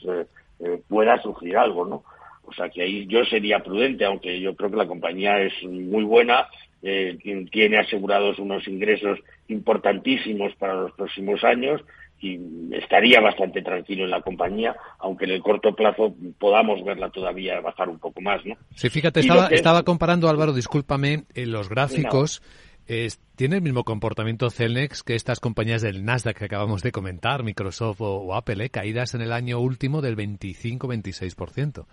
eh, 0.60 0.82
pueda 0.88 1.22
sufrir 1.22 1.58
algo, 1.58 1.86
¿no? 1.86 2.03
O 2.46 2.53
sea 2.53 2.70
que 2.70 2.82
ahí 2.82 3.05
yo 3.08 3.24
sería 3.25 3.60
prudente, 3.60 4.05
aunque 4.05 4.39
yo 4.39 4.55
creo 4.55 4.70
que 4.70 4.77
la 4.77 4.88
compañía 4.88 5.39
es 5.41 5.53
muy 5.63 6.03
buena, 6.03 6.48
eh, 6.82 7.17
tiene 7.51 7.77
asegurados 7.77 8.39
unos 8.39 8.67
ingresos 8.67 9.20
importantísimos 9.48 10.53
para 10.55 10.74
los 10.75 10.91
próximos 10.93 11.43
años 11.43 11.82
y 12.24 12.39
estaría 12.72 13.20
bastante 13.20 13.62
tranquilo 13.62 14.06
en 14.06 14.12
la 14.12 14.22
compañía, 14.22 14.75
aunque 15.00 15.25
en 15.25 15.32
el 15.32 15.42
corto 15.42 15.75
plazo 15.75 16.15
podamos 16.39 16.84
verla 16.84 17.10
todavía 17.10 17.60
bajar 17.60 17.89
un 17.89 18.00
poco 18.00 18.22
más, 18.22 18.46
¿no? 18.46 18.56
Sí, 18.75 18.89
fíjate, 18.89 19.20
estaba, 19.20 19.48
estaba 19.48 19.84
comparando, 19.84 20.30
Álvaro, 20.30 20.53
discúlpame, 20.53 21.24
en 21.36 21.51
los 21.51 21.70
gráficos 21.70 22.42
tiene 23.36 23.56
el 23.56 23.62
mismo 23.62 23.84
comportamiento 23.84 24.50
Celnex 24.50 25.03
que 25.03 25.15
estas 25.15 25.39
compañías 25.39 25.82
del 25.82 26.06
Nasdaq 26.06 26.38
que 26.38 26.46
acabamos 26.46 26.84
de 26.84 26.92
comentar, 26.92 27.44
Microsoft 27.44 28.01
o, 28.01 28.36
Apple, 28.36 28.65
¿eh? 28.65 28.70
caídas 28.70 29.15
en 29.15 29.22
el 29.22 29.32
año 29.32 29.60
último 29.60 30.01
del 30.01 30.18
25-26%. 30.18 31.86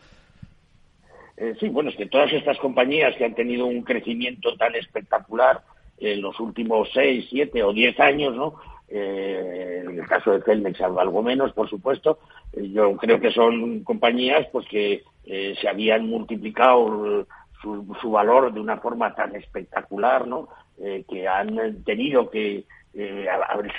Eh, 1.36 1.54
sí, 1.58 1.68
bueno, 1.68 1.90
es 1.90 1.96
que 1.96 2.06
todas 2.06 2.32
estas 2.32 2.58
compañías 2.58 3.16
que 3.16 3.24
han 3.24 3.34
tenido 3.34 3.66
un 3.66 3.82
crecimiento 3.82 4.54
tan 4.56 4.74
espectacular 4.74 5.62
en 5.98 6.20
los 6.20 6.38
últimos 6.40 6.90
6, 6.92 7.26
7 7.30 7.62
o 7.62 7.72
10 7.72 8.00
años, 8.00 8.34
¿no? 8.34 8.56
Eh, 8.90 9.82
en 9.84 9.98
el 10.00 10.06
caso 10.06 10.32
de 10.32 10.42
Celnex 10.42 10.80
algo 10.80 11.22
menos, 11.22 11.52
por 11.52 11.70
supuesto, 11.70 12.18
eh, 12.52 12.68
yo 12.70 12.96
creo 12.96 13.20
que 13.20 13.30
son 13.30 13.84
compañías 13.84 14.46
pues 14.50 14.66
que 14.68 15.04
se 15.24 15.68
habían 15.68 16.08
multiplicado 16.08 17.24
su, 17.62 17.96
su, 18.00 18.10
valor 18.10 18.52
de 18.52 18.58
una 18.58 18.78
forma 18.78 19.14
tan 19.14 19.36
espectacular, 19.36 20.26
¿no? 20.26 20.48
Eh, 20.82 21.04
que 21.06 21.28
han 21.28 21.84
tenido 21.84 22.30
que 22.30 22.64
eh, 22.94 23.26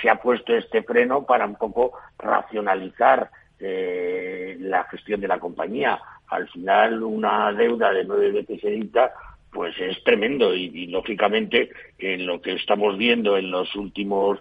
se 0.00 0.08
ha 0.08 0.22
puesto 0.22 0.54
este 0.54 0.84
freno 0.84 1.26
para 1.26 1.46
un 1.46 1.56
poco 1.56 1.94
racionalizar 2.16 3.28
eh, 3.58 4.56
la 4.60 4.84
gestión 4.84 5.20
de 5.20 5.26
la 5.26 5.40
compañía. 5.40 6.00
Al 6.28 6.48
final, 6.50 7.02
una 7.02 7.52
deuda 7.52 7.92
de 7.92 8.04
nueve 8.04 8.30
veces 8.30 8.62
edita, 8.62 9.12
pues 9.50 9.74
es 9.80 10.02
tremendo 10.04 10.54
y, 10.54 10.86
lógicamente 10.86 11.70
en 11.98 12.24
lo 12.24 12.40
que 12.40 12.52
estamos 12.52 12.96
viendo 12.96 13.36
en 13.36 13.50
los 13.50 13.74
últimos 13.74 14.38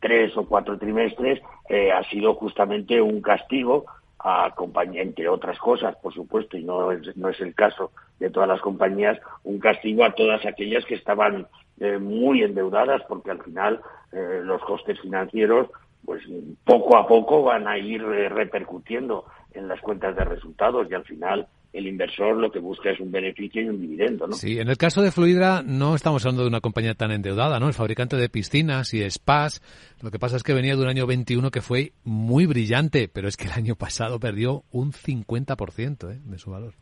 tres 0.00 0.36
o 0.36 0.46
cuatro 0.46 0.78
trimestres 0.78 1.40
eh, 1.68 1.92
ha 1.92 2.02
sido 2.04 2.34
justamente 2.34 3.00
un 3.00 3.20
castigo 3.20 3.86
a 4.18 4.52
compañía, 4.56 5.02
entre 5.02 5.28
otras 5.28 5.58
cosas, 5.58 5.94
por 5.96 6.12
supuesto, 6.12 6.56
y 6.56 6.64
no 6.64 6.90
es, 6.90 7.16
no 7.16 7.28
es 7.28 7.40
el 7.40 7.54
caso 7.54 7.92
de 8.18 8.30
todas 8.30 8.48
las 8.48 8.60
compañías, 8.60 9.18
un 9.44 9.58
castigo 9.58 10.04
a 10.04 10.12
todas 10.12 10.44
aquellas 10.46 10.84
que 10.84 10.94
estaban 10.94 11.46
eh, 11.78 11.98
muy 11.98 12.42
endeudadas 12.42 13.02
porque 13.06 13.30
al 13.30 13.42
final 13.42 13.80
eh, 14.12 14.40
los 14.42 14.62
costes 14.62 14.98
financieros 15.00 15.68
pues 16.06 16.22
poco 16.64 16.96
a 16.96 17.06
poco 17.06 17.42
van 17.42 17.68
a 17.68 17.76
ir 17.76 18.02
eh, 18.02 18.28
repercutiendo 18.30 19.26
en 19.52 19.68
las 19.68 19.80
cuentas 19.80 20.16
de 20.16 20.24
resultados 20.24 20.86
y 20.90 20.94
al 20.94 21.04
final 21.04 21.48
el 21.76 21.86
inversor 21.86 22.36
lo 22.36 22.50
que 22.50 22.58
busca 22.58 22.90
es 22.90 23.00
un 23.00 23.10
beneficio 23.10 23.62
y 23.62 23.68
un 23.68 23.80
dividendo, 23.80 24.26
¿no? 24.26 24.32
Sí, 24.34 24.58
en 24.58 24.68
el 24.68 24.76
caso 24.76 25.02
de 25.02 25.10
Fluidra 25.10 25.62
no 25.64 25.94
estamos 25.94 26.24
hablando 26.24 26.42
de 26.42 26.48
una 26.48 26.60
compañía 26.60 26.94
tan 26.94 27.10
endeudada, 27.10 27.60
¿no? 27.60 27.68
El 27.68 27.74
fabricante 27.74 28.16
de 28.16 28.28
piscinas 28.28 28.94
y 28.94 29.08
spas, 29.10 29.62
lo 30.02 30.10
que 30.10 30.18
pasa 30.18 30.36
es 30.36 30.42
que 30.42 30.54
venía 30.54 30.74
de 30.76 30.82
un 30.82 30.88
año 30.88 31.06
21 31.06 31.50
que 31.50 31.60
fue 31.60 31.92
muy 32.04 32.46
brillante, 32.46 33.08
pero 33.12 33.28
es 33.28 33.36
que 33.36 33.44
el 33.44 33.52
año 33.52 33.74
pasado 33.74 34.18
perdió 34.18 34.62
un 34.72 34.92
50% 34.92 36.12
¿eh? 36.12 36.20
de 36.24 36.38
su 36.38 36.50
valor. 36.50 36.72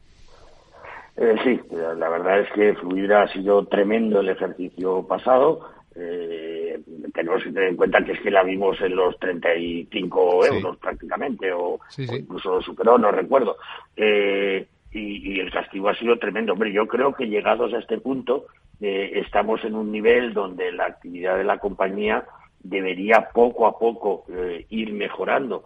Eh, 1.16 1.36
sí, 1.44 1.60
la 1.70 2.08
verdad 2.08 2.40
es 2.40 2.50
que 2.52 2.74
Fluidra 2.74 3.22
ha 3.22 3.32
sido 3.32 3.66
tremendo 3.66 4.20
el 4.20 4.28
ejercicio 4.30 5.06
pasado. 5.06 5.60
Eh, 5.96 6.80
tenemos 7.12 7.42
que 7.44 7.52
tener 7.52 7.68
en 7.68 7.76
cuenta 7.76 8.04
que 8.04 8.12
es 8.12 8.20
que 8.20 8.30
la 8.30 8.42
vimos 8.42 8.80
en 8.80 8.96
los 8.96 9.16
35 9.20 10.46
euros 10.46 10.76
prácticamente, 10.78 11.52
o, 11.52 11.78
incluso 11.98 12.56
lo 12.56 12.62
superó, 12.62 12.98
no 12.98 13.12
recuerdo. 13.12 13.56
Eh, 13.96 14.66
y, 14.94 15.40
el 15.40 15.50
castigo 15.50 15.88
ha 15.88 15.94
sido 15.96 16.18
tremendo. 16.18 16.52
Hombre, 16.52 16.72
yo 16.72 16.86
creo 16.86 17.14
que 17.14 17.26
llegados 17.26 17.72
a 17.74 17.78
este 17.78 17.98
punto 17.98 18.46
eh, 18.80 19.12
estamos 19.14 19.64
en 19.64 19.74
un 19.74 19.90
nivel 19.90 20.32
donde 20.32 20.72
la 20.72 20.86
actividad 20.86 21.36
de 21.36 21.44
la 21.44 21.58
compañía 21.58 22.24
debería 22.60 23.28
poco 23.32 23.66
a 23.66 23.78
poco 23.78 24.24
eh, 24.32 24.66
ir 24.70 24.92
mejorando. 24.92 25.64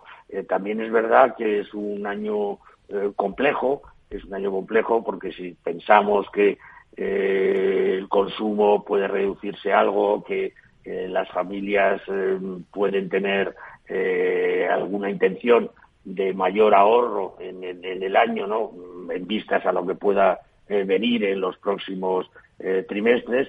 también 0.49 0.81
es 0.81 0.91
verdad 0.91 1.37
que 1.37 1.61
es 1.61 1.73
un 1.73 2.07
año 2.07 2.59
complejo, 3.17 3.83
es 4.11 4.25
un 4.25 4.35
año 4.35 4.51
complejo 4.51 5.05
porque 5.05 5.33
si 5.33 5.53
pensamos 5.63 6.27
que 6.31 6.59
eh, 6.97 7.97
el 7.99 8.09
consumo 8.09 8.85
puede 8.85 9.07
reducirse 9.07 9.73
algo, 9.73 10.25
que 10.25 10.53
las 10.85 11.29
familias 11.29 12.01
eh, 12.09 12.39
pueden 12.73 13.09
tener 13.09 13.55
eh, 13.89 14.67
alguna 14.71 15.11
intención 15.11 15.71
de 16.05 16.33
mayor 16.33 16.75
ahorro 16.75 17.37
en, 17.41 17.63
el 17.63 18.17
año, 18.17 18.47
¿no? 18.47 18.73
En 19.11 19.27
vistas 19.27 19.65
a 19.67 19.73
lo 19.73 19.87
que 19.87 19.95
pueda 19.95 20.41
venir 20.69 21.25
en 21.25 21.41
los 21.41 21.57
próximos 21.59 22.31
trimestres, 22.89 23.49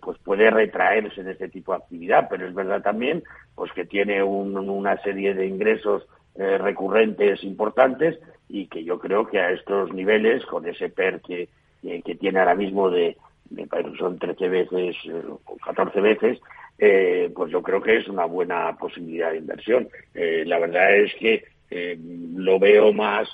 pues 0.00 0.18
puede 0.18 0.50
retraerse 0.50 1.20
en 1.20 1.28
este 1.28 1.48
tipo 1.48 1.72
de 1.72 1.78
actividad, 1.78 2.26
pero 2.28 2.48
es 2.48 2.54
verdad 2.54 2.82
también 2.82 3.22
pues 3.54 3.70
que 3.72 3.84
tiene 3.84 4.22
una 4.22 5.00
serie 5.02 5.32
de 5.34 5.46
ingresos 5.46 6.08
recurrentes 6.34 7.44
importantes 7.44 8.18
y 8.48 8.66
que 8.66 8.82
yo 8.82 8.98
creo 8.98 9.26
que 9.26 9.38
a 9.38 9.52
estos 9.52 9.92
niveles, 9.92 10.44
con 10.46 10.66
ese 10.66 10.88
PER 10.88 11.20
que, 11.20 11.48
que 11.82 12.14
tiene 12.16 12.40
ahora 12.40 12.56
mismo 12.56 12.90
de, 12.90 13.16
son 13.98 14.18
13 14.18 14.48
veces 14.48 14.96
eh, 15.06 15.22
o 15.26 15.56
14 15.64 16.00
veces, 16.00 16.38
eh, 16.78 17.30
pues 17.34 17.50
yo 17.50 17.62
creo 17.62 17.80
que 17.80 17.96
es 17.96 18.08
una 18.08 18.24
buena 18.26 18.76
posibilidad 18.76 19.30
de 19.30 19.38
inversión. 19.38 19.88
Eh, 20.14 20.44
la 20.46 20.58
verdad 20.58 20.96
es 20.96 21.14
que 21.14 21.44
lo 21.68 22.60
veo 22.60 22.92
más, 22.92 23.28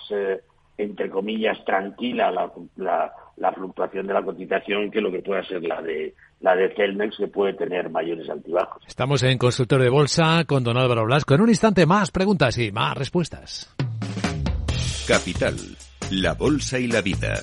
entre 0.82 1.10
comillas, 1.10 1.58
tranquila 1.64 2.30
la, 2.30 2.50
la, 2.76 3.12
la, 3.36 3.52
fluctuación 3.52 4.06
de 4.06 4.14
la 4.14 4.22
cotización 4.22 4.90
que 4.90 5.00
lo 5.00 5.10
que 5.10 5.20
pueda 5.20 5.42
ser 5.44 5.62
la 5.62 5.80
de 5.82 6.14
la 6.40 6.56
de 6.56 6.74
Celmex, 6.74 7.16
que 7.16 7.28
puede 7.28 7.54
tener 7.54 7.88
mayores 7.90 8.28
altibajos. 8.28 8.82
Estamos 8.86 9.22
en 9.22 9.38
Constructor 9.38 9.80
de 9.80 9.90
Bolsa 9.90 10.44
con 10.46 10.64
don 10.64 10.76
Álvaro 10.76 11.04
Blasco. 11.04 11.34
En 11.34 11.40
un 11.40 11.48
instante 11.48 11.86
más 11.86 12.10
preguntas 12.10 12.58
y 12.58 12.72
más 12.72 12.96
respuestas. 12.96 13.74
Capital, 15.06 15.56
la 16.10 16.34
Bolsa 16.34 16.78
y 16.78 16.88
la 16.88 17.00
Vida. 17.00 17.42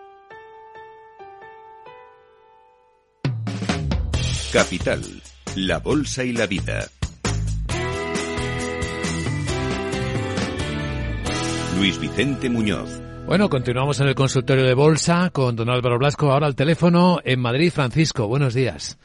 Capital, 4.51 4.99
la 5.55 5.79
Bolsa 5.79 6.25
y 6.25 6.33
la 6.33 6.45
Vida. 6.45 6.81
Luis 11.79 11.97
Vicente 12.01 12.49
Muñoz. 12.49 13.01
Bueno, 13.25 13.47
continuamos 13.47 14.01
en 14.01 14.09
el 14.09 14.15
consultorio 14.15 14.65
de 14.65 14.73
Bolsa 14.73 15.29
con 15.31 15.55
don 15.55 15.69
Álvaro 15.69 15.97
Blasco. 15.97 16.33
Ahora 16.33 16.47
al 16.47 16.57
teléfono 16.57 17.19
en 17.23 17.39
Madrid. 17.39 17.71
Francisco, 17.73 18.27
buenos 18.27 18.53
días. 18.53 18.99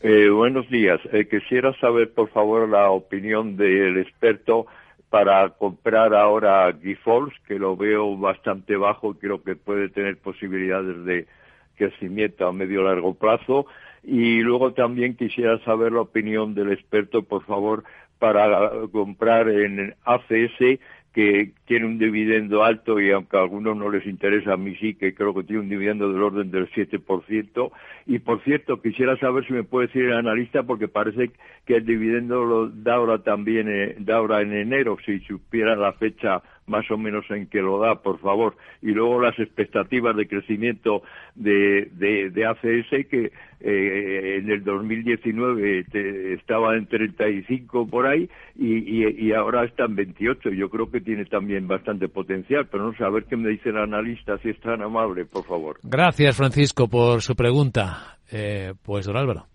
Eh, 0.00 0.28
buenos 0.30 0.68
días. 0.68 0.98
Eh, 1.12 1.28
quisiera 1.30 1.72
saber, 1.78 2.12
por 2.12 2.30
favor, 2.30 2.68
la 2.68 2.90
opinión 2.90 3.56
del 3.56 3.98
experto 3.98 4.66
para 5.10 5.50
comprar 5.50 6.12
ahora 6.12 6.72
Grifols, 6.72 7.32
que 7.46 7.54
lo 7.54 7.76
veo 7.76 8.16
bastante 8.16 8.74
bajo, 8.74 9.14
creo 9.14 9.44
que 9.44 9.54
puede 9.54 9.90
tener 9.90 10.16
posibilidades 10.16 11.04
de 11.04 11.28
crecimiento 11.76 12.48
a 12.48 12.52
medio 12.52 12.82
largo 12.82 13.14
plazo. 13.14 13.66
Y 14.02 14.40
luego 14.40 14.72
también 14.72 15.16
quisiera 15.16 15.58
saber 15.64 15.92
la 15.92 16.00
opinión 16.00 16.54
del 16.54 16.72
experto, 16.72 17.22
por 17.22 17.44
favor, 17.44 17.84
para 18.18 18.70
comprar 18.92 19.48
en 19.48 19.94
ACS 20.04 20.78
que 21.12 21.52
tiene 21.66 21.86
un 21.86 21.98
dividendo 21.98 22.64
alto 22.64 22.98
y 22.98 23.10
aunque 23.10 23.36
a 23.36 23.40
algunos 23.40 23.76
no 23.76 23.90
les 23.90 24.06
interesa, 24.06 24.54
a 24.54 24.56
mí 24.56 24.74
sí 24.76 24.94
que 24.94 25.14
creo 25.14 25.34
que 25.34 25.44
tiene 25.44 25.60
un 25.60 25.68
dividendo 25.68 26.10
del 26.10 26.22
orden 26.22 26.50
del 26.50 26.70
7%. 26.70 27.70
Y 28.06 28.18
por 28.20 28.42
cierto, 28.44 28.80
quisiera 28.80 29.16
saber 29.18 29.46
si 29.46 29.52
me 29.52 29.62
puede 29.62 29.88
decir 29.88 30.04
el 30.04 30.14
analista 30.14 30.62
porque 30.62 30.88
parece 30.88 31.30
que 31.66 31.76
el 31.76 31.84
dividendo 31.84 32.44
lo 32.44 32.68
da 32.68 32.94
ahora 32.94 33.18
también, 33.18 33.68
eh, 33.68 33.96
da 33.98 34.16
ahora 34.16 34.40
en 34.40 34.54
enero, 34.54 34.96
si 35.04 35.20
supiera 35.20 35.76
la 35.76 35.92
fecha 35.92 36.42
más 36.66 36.90
o 36.90 36.96
menos 36.96 37.24
en 37.30 37.46
que 37.46 37.60
lo 37.60 37.78
da, 37.78 37.96
por 37.96 38.18
favor. 38.20 38.56
Y 38.80 38.92
luego 38.92 39.20
las 39.20 39.38
expectativas 39.38 40.16
de 40.16 40.28
crecimiento 40.28 41.02
de, 41.34 41.88
de, 41.92 42.46
ACS 42.46 43.06
que 43.08 43.32
eh, 43.60 44.38
en 44.38 44.50
el 44.50 44.64
2019 44.64 45.86
estaba 46.34 46.76
en 46.76 46.86
35 46.86 47.86
por 47.86 48.06
ahí 48.06 48.28
y, 48.56 49.26
y, 49.26 49.32
ahora 49.32 49.64
está 49.64 49.84
en 49.84 49.96
28. 49.96 50.50
Yo 50.50 50.68
creo 50.68 50.90
que 50.90 51.00
tiene 51.00 51.24
también 51.24 51.66
bastante 51.66 52.08
potencial, 52.08 52.66
pero 52.70 52.84
no 52.84 52.94
sé, 52.94 53.04
a 53.04 53.10
ver 53.10 53.24
qué 53.24 53.36
me 53.36 53.50
dice 53.50 53.70
el 53.70 53.78
analista, 53.78 54.38
si 54.38 54.50
es 54.50 54.60
tan 54.60 54.82
amable, 54.82 55.24
por 55.24 55.44
favor. 55.44 55.78
Gracias, 55.82 56.36
Francisco, 56.36 56.88
por 56.88 57.22
su 57.22 57.34
pregunta. 57.34 58.18
Eh, 58.30 58.72
pues, 58.82 59.06
don 59.06 59.16
Álvaro. 59.16 59.46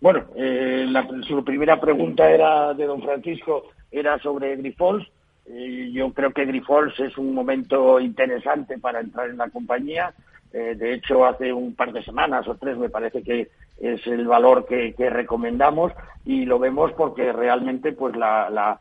Bueno, 0.00 0.26
eh, 0.36 0.86
la, 0.88 1.06
su 1.26 1.42
primera 1.44 1.80
pregunta 1.80 2.28
era 2.30 2.74
de 2.74 2.84
don 2.84 3.02
Francisco, 3.02 3.70
era 3.90 4.18
sobre 4.18 4.56
Grifols. 4.56 5.06
Eh, 5.48 5.90
yo 5.92 6.12
creo 6.12 6.32
que 6.32 6.44
Grifols 6.44 6.98
es 6.98 7.16
un 7.18 7.32
momento 7.32 8.00
interesante 8.00 8.78
para 8.78 9.00
entrar 9.00 9.30
en 9.30 9.38
la 9.38 9.48
compañía. 9.48 10.12
Eh, 10.52 10.74
de 10.76 10.94
hecho, 10.94 11.24
hace 11.24 11.52
un 11.52 11.74
par 11.74 11.92
de 11.92 12.02
semanas 12.02 12.48
o 12.48 12.56
tres 12.56 12.76
me 12.76 12.88
parece 12.88 13.22
que 13.22 13.48
es 13.78 14.06
el 14.06 14.26
valor 14.26 14.66
que, 14.66 14.94
recomendamos 15.10 15.92
y 16.24 16.46
lo 16.46 16.58
vemos 16.58 16.92
porque 16.92 17.32
realmente 17.32 17.92
pues 17.92 18.16
la, 18.16 18.80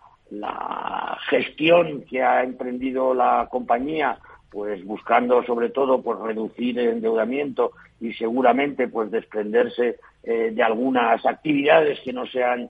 gestión 1.29 2.03
que 2.03 2.23
ha 2.23 2.43
emprendido 2.43 3.13
la 3.13 3.47
compañía 3.49 4.17
pues 4.49 4.83
buscando 4.83 5.43
sobre 5.43 5.69
todo 5.69 6.01
pues 6.01 6.19
reducir 6.19 6.79
el 6.79 6.89
endeudamiento 6.89 7.71
y 8.01 8.13
seguramente 8.13 8.87
pues 8.87 9.11
desprenderse 9.11 9.97
eh, 10.23 10.51
de 10.51 10.63
algunas 10.63 11.23
actividades 11.25 11.99
que 12.01 12.13
no 12.13 12.25
sean 12.25 12.69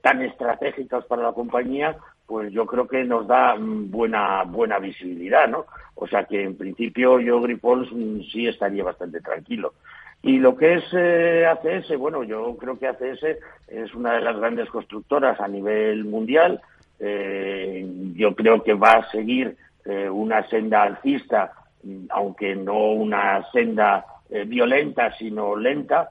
tan 0.00 0.22
estratégicas 0.22 1.04
para 1.06 1.24
la 1.24 1.32
compañía, 1.32 1.96
pues 2.26 2.52
yo 2.52 2.66
creo 2.66 2.86
que 2.88 3.04
nos 3.04 3.26
da 3.26 3.54
mm, 3.56 3.90
buena 3.90 4.42
buena 4.44 4.78
visibilidad, 4.78 5.48
¿no? 5.48 5.66
O 5.94 6.06
sea 6.06 6.24
que 6.24 6.42
en 6.42 6.56
principio 6.56 7.20
yo 7.20 7.40
Grifols 7.40 7.90
mm, 7.92 8.20
sí 8.32 8.46
estaría 8.46 8.84
bastante 8.84 9.20
tranquilo. 9.20 9.74
Y 10.22 10.38
lo 10.38 10.56
que 10.56 10.74
es 10.74 10.84
eh, 10.92 11.46
ACS, 11.46 11.96
bueno, 11.98 12.24
yo 12.24 12.56
creo 12.56 12.78
que 12.78 12.88
ACS 12.88 13.38
es 13.68 13.94
una 13.94 14.14
de 14.14 14.22
las 14.22 14.36
grandes 14.36 14.68
constructoras 14.70 15.40
a 15.40 15.46
nivel 15.46 16.04
mundial. 16.04 16.60
Eh, 16.98 17.86
yo 18.14 18.34
creo 18.34 18.62
que 18.62 18.74
va 18.74 18.92
a 18.92 19.10
seguir 19.10 19.56
eh, 19.84 20.08
una 20.10 20.48
senda 20.48 20.82
alcista, 20.82 21.52
mm, 21.84 22.06
aunque 22.10 22.56
no 22.56 22.92
una 22.92 23.44
senda 23.52 24.04
violenta, 24.28 25.16
sino 25.16 25.54
lenta. 25.54 26.08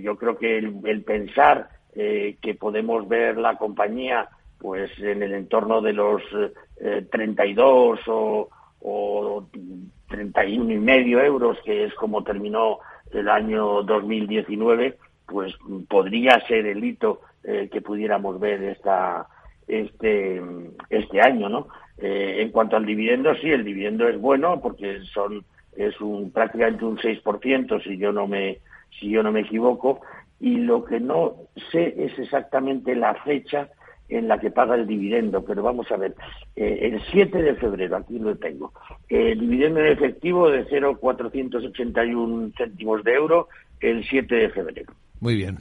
yo 0.00 0.16
creo 0.16 0.38
que 0.38 0.58
el 0.58 1.02
pensar 1.02 1.68
que 1.92 2.56
podemos 2.56 3.08
ver 3.08 3.36
la 3.36 3.56
compañía 3.56 4.28
pues 4.62 4.96
en 5.00 5.24
el 5.24 5.34
entorno 5.34 5.80
de 5.80 5.92
los 5.92 6.22
32 7.10 7.98
eh, 7.98 8.02
o, 8.06 8.48
o 8.80 9.48
31 10.08 10.72
y 10.72 10.78
medio 10.78 11.20
euros, 11.20 11.58
que 11.64 11.84
es 11.84 11.94
como 11.94 12.22
terminó 12.22 12.78
el 13.12 13.28
año 13.28 13.82
2019, 13.82 14.96
pues 15.26 15.52
podría 15.88 16.38
ser 16.46 16.66
el 16.66 16.84
hito 16.84 17.22
eh, 17.42 17.68
que 17.72 17.80
pudiéramos 17.80 18.38
ver 18.38 18.62
esta, 18.62 19.26
este, 19.66 20.40
este 20.88 21.20
año, 21.20 21.48
¿no? 21.48 21.66
Eh, 21.98 22.36
en 22.40 22.50
cuanto 22.50 22.76
al 22.76 22.86
dividendo, 22.86 23.34
sí, 23.34 23.50
el 23.50 23.64
dividendo 23.64 24.08
es 24.08 24.18
bueno 24.20 24.60
porque 24.60 25.00
son 25.12 25.44
es 25.76 25.98
un 26.00 26.30
prácticamente 26.30 26.84
un 26.84 26.98
6% 26.98 27.82
si 27.82 27.96
yo 27.96 28.12
no 28.12 28.26
me 28.26 28.58
si 29.00 29.08
yo 29.08 29.22
no 29.22 29.32
me 29.32 29.40
equivoco 29.40 30.02
y 30.38 30.58
lo 30.58 30.84
que 30.84 31.00
no 31.00 31.34
sé 31.70 31.94
es 31.96 32.18
exactamente 32.18 32.94
la 32.94 33.14
fecha 33.14 33.70
en 34.12 34.28
la 34.28 34.38
que 34.38 34.50
paga 34.50 34.74
el 34.74 34.86
dividendo, 34.86 35.44
pero 35.44 35.62
vamos 35.62 35.90
a 35.90 35.96
ver, 35.96 36.14
eh, 36.56 36.78
el 36.82 37.00
7 37.10 37.42
de 37.42 37.54
febrero, 37.54 37.96
aquí 37.96 38.18
lo 38.18 38.36
tengo, 38.36 38.72
el 39.08 39.40
dividendo 39.40 39.80
en 39.80 39.92
efectivo 39.92 40.50
de 40.50 40.64
0,481 40.66 42.52
céntimos 42.56 43.02
de 43.04 43.14
euro 43.14 43.48
el 43.80 44.04
7 44.04 44.34
de 44.34 44.50
febrero. 44.50 44.92
Muy 45.20 45.36
bien. 45.36 45.58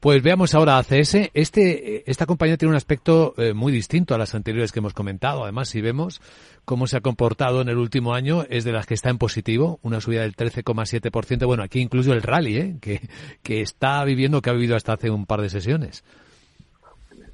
Pues 0.00 0.22
veamos 0.22 0.54
ahora 0.54 0.78
ACS. 0.78 1.30
Este, 1.34 2.10
esta 2.10 2.26
compañía 2.26 2.56
tiene 2.56 2.70
un 2.70 2.76
aspecto 2.76 3.34
eh, 3.36 3.52
muy 3.52 3.72
distinto 3.72 4.14
a 4.14 4.18
las 4.18 4.34
anteriores 4.34 4.72
que 4.72 4.80
hemos 4.80 4.94
comentado. 4.94 5.44
Además, 5.44 5.68
si 5.68 5.80
vemos 5.80 6.20
cómo 6.64 6.86
se 6.86 6.96
ha 6.96 7.00
comportado 7.00 7.60
en 7.60 7.68
el 7.68 7.78
último 7.78 8.14
año, 8.14 8.44
es 8.48 8.64
de 8.64 8.72
las 8.72 8.86
que 8.86 8.94
está 8.94 9.10
en 9.10 9.18
positivo, 9.18 9.78
una 9.82 10.00
subida 10.00 10.22
del 10.22 10.34
13,7%. 10.34 11.46
Bueno, 11.46 11.62
aquí 11.62 11.80
incluso 11.80 12.12
el 12.12 12.22
rally, 12.22 12.56
¿eh? 12.56 12.76
que, 12.80 13.00
que 13.42 13.60
está 13.60 14.04
viviendo, 14.04 14.42
que 14.42 14.50
ha 14.50 14.54
vivido 14.54 14.74
hasta 14.74 14.94
hace 14.94 15.10
un 15.10 15.26
par 15.26 15.42
de 15.42 15.50
sesiones. 15.50 16.04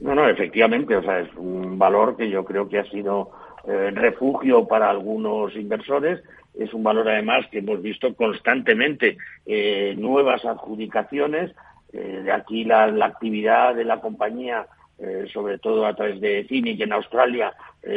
No, 0.04 0.14
no, 0.14 0.28
efectivamente, 0.28 0.94
o 0.94 1.02
sea, 1.02 1.20
es 1.20 1.34
un 1.34 1.78
valor 1.78 2.14
que 2.14 2.28
yo 2.28 2.44
creo 2.44 2.68
que 2.68 2.78
ha 2.78 2.84
sido 2.90 3.30
eh, 3.66 3.90
refugio 3.90 4.68
para 4.68 4.90
algunos 4.90 5.56
inversores. 5.56 6.22
Es 6.52 6.74
un 6.74 6.82
valor 6.82 7.08
además 7.08 7.46
que 7.50 7.60
hemos 7.60 7.80
visto 7.80 8.14
constantemente 8.14 9.16
eh, 9.46 9.94
nuevas 9.96 10.44
adjudicaciones. 10.44 11.52
Eh, 11.90 12.20
de 12.22 12.32
aquí 12.32 12.64
la, 12.64 12.84
actividad 13.02 13.74
de 13.74 13.84
la 13.84 14.02
compañía, 14.02 14.66
sobre 15.32 15.58
todo 15.58 15.86
a 15.86 15.94
través 15.94 16.20
de 16.20 16.44
CINIC 16.48 16.82
en 16.82 16.92
Australia, 16.92 17.52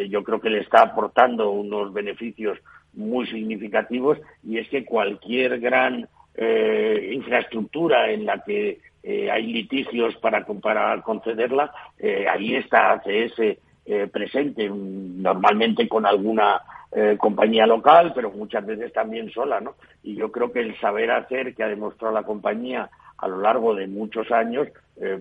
yo 0.10 0.24
creo 0.24 0.42
que 0.42 0.50
le 0.50 0.62
está 0.62 0.82
aportando 0.82 1.52
unos 1.52 1.94
beneficios 1.94 2.58
muy 2.94 3.28
significativos 3.28 4.18
y 4.44 4.58
es 4.58 4.68
que 4.70 4.84
cualquier 4.84 5.60
gran 5.60 6.08
infraestructura 7.12 8.10
en 8.10 8.26
la 8.26 8.44
que 8.44 8.80
eh, 9.10 9.32
hay 9.32 9.48
litigios 9.54 10.18
para, 10.18 10.46
para 10.46 11.02
concederla, 11.02 11.72
eh, 11.98 12.26
ahí 12.30 12.56
está 12.56 12.92
ACS 12.92 13.40
eh, 13.40 14.08
presente, 14.12 14.70
normalmente 14.70 15.88
con 15.88 16.06
alguna 16.06 16.62
compañía 17.20 17.68
local, 17.68 18.14
pero 18.16 18.32
muchas 18.32 18.66
veces 18.66 18.92
también 18.94 19.30
sola, 19.30 19.60
¿no? 19.60 19.76
Y 20.04 20.16
yo 20.16 20.32
creo 20.32 20.52
que 20.52 20.62
el 20.62 20.80
saber 20.80 21.12
hacer 21.12 21.54
que 21.54 21.62
ha 21.64 21.68
demostrado 21.68 22.14
la 22.14 22.24
compañía 22.24 22.90
a 23.18 23.28
lo 23.28 23.42
largo 23.42 23.76
de 23.76 23.88
muchos 23.88 24.32
años, 24.32 24.70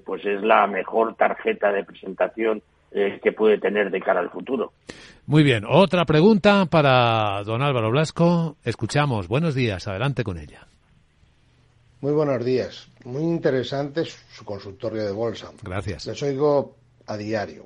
pues 0.04 0.24
es 0.24 0.42
la 0.42 0.66
mejor 0.68 1.16
tarjeta 1.16 1.72
de 1.72 1.84
presentación 1.84 2.62
que 2.92 3.32
puede 3.32 3.58
tener 3.58 3.90
de 3.90 4.00
cara 4.00 4.20
al 4.20 4.30
futuro. 4.30 4.72
Muy 5.26 5.42
bien, 5.42 5.64
otra 5.68 6.04
pregunta 6.06 6.66
para 6.70 7.42
don 7.42 7.62
Álvaro 7.62 7.90
Blasco. 7.90 8.56
Escuchamos. 8.64 9.26
Buenos 9.26 9.54
días, 9.54 9.86
adelante 9.88 10.22
con 10.22 10.38
ella. 10.38 10.68
Muy 12.00 12.12
buenos 12.12 12.44
días. 12.44 12.88
Muy 13.04 13.22
interesante 13.22 14.04
su 14.04 14.44
consultorio 14.44 15.04
de 15.04 15.12
bolsa. 15.12 15.50
Gracias. 15.62 16.06
Les 16.06 16.22
oigo 16.22 16.76
a 17.06 17.16
diario. 17.16 17.64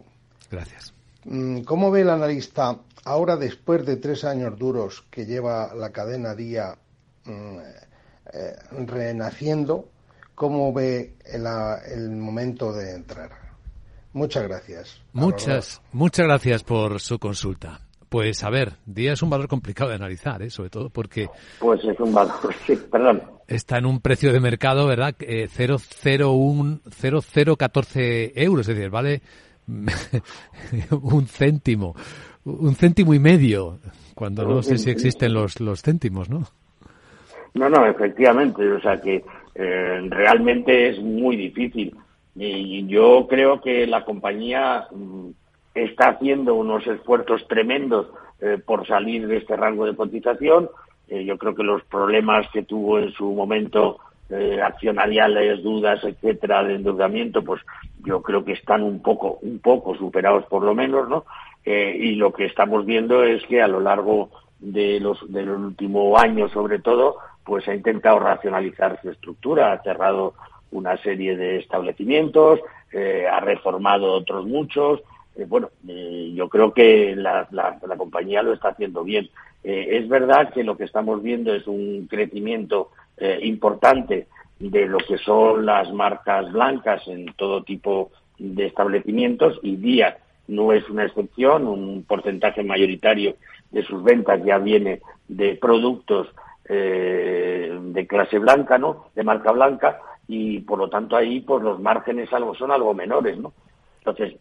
Gracias. 0.50 0.94
Mm, 1.24 1.62
¿Cómo 1.62 1.90
ve 1.90 2.02
el 2.02 2.10
analista 2.10 2.78
ahora, 3.04 3.36
después 3.36 3.84
de 3.84 3.96
tres 3.96 4.24
años 4.24 4.56
duros 4.58 5.04
que 5.10 5.26
lleva 5.26 5.74
la 5.74 5.90
cadena 5.90 6.34
Día 6.34 6.76
mm, 7.24 7.58
eh, 8.32 8.56
renaciendo, 8.86 9.88
cómo 10.34 10.72
ve 10.72 11.16
el, 11.24 12.10
momento 12.10 12.72
de 12.72 12.94
entrar? 12.94 13.30
Muchas 14.12 14.44
gracias. 14.44 15.00
Muchas, 15.12 15.82
muchas 15.92 16.26
gracias 16.26 16.62
por 16.62 17.00
su 17.00 17.18
consulta. 17.18 17.80
Pues 18.08 18.42
a 18.42 18.50
ver, 18.50 18.74
Día 18.86 19.12
es 19.12 19.22
un 19.22 19.30
valor 19.30 19.46
complicado 19.46 19.90
de 19.90 19.96
analizar, 19.96 20.42
¿eh? 20.42 20.50
sobre 20.50 20.70
todo 20.70 20.90
porque... 20.90 21.28
Pues 21.60 21.84
es 21.84 21.98
un 22.00 22.12
valor, 22.12 22.54
sí, 22.66 22.76
perdón. 22.76 23.22
Está 23.50 23.78
en 23.78 23.86
un 23.86 24.00
precio 24.00 24.32
de 24.32 24.38
mercado, 24.38 24.86
¿verdad? 24.86 25.16
Eh, 25.20 25.48
0,014 25.48 28.32
euros, 28.36 28.68
es 28.68 28.76
decir, 28.76 28.90
vale 28.90 29.22
un 31.02 31.26
céntimo, 31.26 31.96
un 32.44 32.76
céntimo 32.76 33.12
y 33.12 33.18
medio, 33.18 33.80
cuando 34.14 34.44
no 34.44 34.62
sé 34.62 34.78
si 34.78 34.90
existen 34.90 35.34
los, 35.34 35.58
los 35.60 35.82
céntimos, 35.82 36.30
¿no? 36.30 36.44
No, 37.54 37.68
no, 37.68 37.84
efectivamente, 37.86 38.70
o 38.70 38.80
sea 38.80 39.00
que 39.00 39.24
eh, 39.56 40.00
realmente 40.08 40.90
es 40.90 41.00
muy 41.00 41.34
difícil. 41.36 41.96
Y 42.36 42.86
yo 42.86 43.26
creo 43.28 43.60
que 43.60 43.84
la 43.88 44.04
compañía 44.04 44.86
mm, 44.92 45.30
está 45.74 46.10
haciendo 46.10 46.54
unos 46.54 46.86
esfuerzos 46.86 47.48
tremendos 47.48 48.06
eh, 48.40 48.58
por 48.64 48.86
salir 48.86 49.26
de 49.26 49.38
este 49.38 49.56
rango 49.56 49.86
de 49.86 49.96
cotización. 49.96 50.70
Eh, 51.10 51.24
yo 51.24 51.36
creo 51.36 51.54
que 51.54 51.62
los 51.62 51.82
problemas 51.84 52.48
que 52.52 52.62
tuvo 52.62 52.98
en 52.98 53.12
su 53.12 53.30
momento 53.32 53.98
eh, 54.30 54.60
accionariales, 54.62 55.62
dudas, 55.62 56.02
etcétera, 56.04 56.62
de 56.62 56.76
endeudamiento, 56.76 57.42
pues 57.42 57.60
yo 58.04 58.22
creo 58.22 58.44
que 58.44 58.52
están 58.52 58.82
un 58.82 59.02
poco, 59.02 59.38
un 59.42 59.58
poco 59.58 59.96
superados 59.96 60.46
por 60.46 60.62
lo 60.62 60.72
menos, 60.72 61.08
¿no? 61.08 61.24
Eh, 61.64 61.96
y 61.98 62.14
lo 62.14 62.32
que 62.32 62.46
estamos 62.46 62.86
viendo 62.86 63.24
es 63.24 63.44
que 63.46 63.60
a 63.60 63.68
lo 63.68 63.80
largo 63.80 64.30
de 64.60 65.00
los 65.00 65.30
del 65.32 65.50
último 65.50 66.16
año, 66.16 66.48
sobre 66.48 66.78
todo, 66.78 67.16
pues 67.44 67.66
ha 67.66 67.74
intentado 67.74 68.20
racionalizar 68.20 69.00
su 69.02 69.10
estructura, 69.10 69.72
ha 69.72 69.82
cerrado 69.82 70.34
una 70.70 70.96
serie 70.98 71.36
de 71.36 71.58
establecimientos, 71.58 72.60
eh, 72.92 73.26
ha 73.30 73.40
reformado 73.40 74.12
otros 74.12 74.46
muchos. 74.46 75.00
Eh, 75.40 75.46
bueno, 75.48 75.70
eh, 75.88 76.32
yo 76.34 76.48
creo 76.48 76.72
que 76.72 77.16
la, 77.16 77.48
compañía 77.96 78.42
lo 78.42 78.52
está 78.52 78.68
haciendo 78.68 79.02
bien. 79.04 79.28
es 79.62 80.08
verdad 80.08 80.52
que 80.52 80.64
lo 80.64 80.76
que 80.76 80.84
estamos 80.84 81.22
viendo 81.22 81.54
es 81.54 81.66
un 81.66 82.06
crecimiento 82.08 82.90
importante 83.42 84.26
de 84.58 84.86
lo 84.86 84.98
que 84.98 85.18
son 85.18 85.66
las 85.66 85.92
marcas 85.92 86.50
blancas 86.50 87.06
en 87.08 87.26
todo 87.36 87.62
tipo 87.62 88.10
de 88.38 88.66
establecimientos 88.66 89.58
y 89.62 89.76
Día 89.76 90.16
no 90.48 90.72
es 90.72 90.88
una 90.90 91.04
excepción, 91.04 91.66
un 91.66 92.04
porcentaje 92.04 92.62
mayoritario 92.62 93.36
de 93.70 93.84
sus 93.84 94.02
ventas 94.02 94.42
ya 94.44 94.58
viene 94.58 95.00
de 95.28 95.54
productos 95.54 96.28
eh, 96.68 97.78
de 97.80 98.06
clase 98.06 98.38
blanca, 98.38 98.76
¿no? 98.78 99.06
De 99.14 99.22
marca 99.22 99.52
blanca 99.52 100.00
y 100.26 100.60
por 100.60 100.78
lo 100.78 100.88
tanto 100.88 101.16
ahí 101.16 101.40
pues 101.40 101.62
los 101.62 101.80
márgenes 101.80 102.32
algo 102.32 102.54
son 102.54 102.70
algo 102.72 102.94
menores, 102.94 103.38
¿no? 103.38 103.52
Entonces 104.04 104.34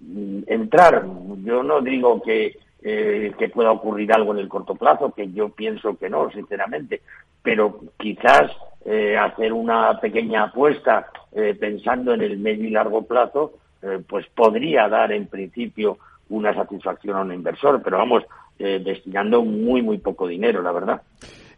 entrar, 0.48 1.06
yo 1.44 1.64
no 1.64 1.82
digo 1.82 2.22
que 2.22 2.58
eh, 2.82 3.34
que 3.38 3.50
pueda 3.50 3.72
ocurrir 3.72 4.14
algo 4.14 4.32
en 4.34 4.40
el 4.40 4.48
corto 4.48 4.76
plazo, 4.76 5.14
que 5.14 5.32
yo 5.32 5.50
pienso 5.50 5.98
que 5.98 6.10
no, 6.10 6.32
sinceramente, 6.32 7.02
pero 7.42 7.80
quizás 7.98 8.52
eh, 8.86 9.18
hacer 9.18 9.52
una 9.52 10.00
pequeña 10.00 10.44
apuesta 10.44 11.08
eh, 11.34 11.56
pensando 11.60 12.14
en 12.14 12.22
el 12.22 12.38
medio 12.38 12.66
y 12.66 12.72
largo 12.72 13.06
plazo, 13.06 13.54
eh, 13.82 14.00
pues 14.08 14.26
podría 14.34 14.88
dar 14.88 15.12
en 15.12 15.28
principio 15.28 15.98
una 16.30 16.54
satisfacción 16.54 17.18
a 17.18 17.22
un 17.22 17.34
inversor, 17.34 17.82
pero 17.84 17.98
vamos, 17.98 18.24
eh, 18.58 18.82
destinando 18.84 19.44
muy, 19.44 19.82
muy 19.82 19.98
poco 19.98 20.28
dinero, 20.28 20.62
la 20.62 20.72
verdad. 20.72 21.02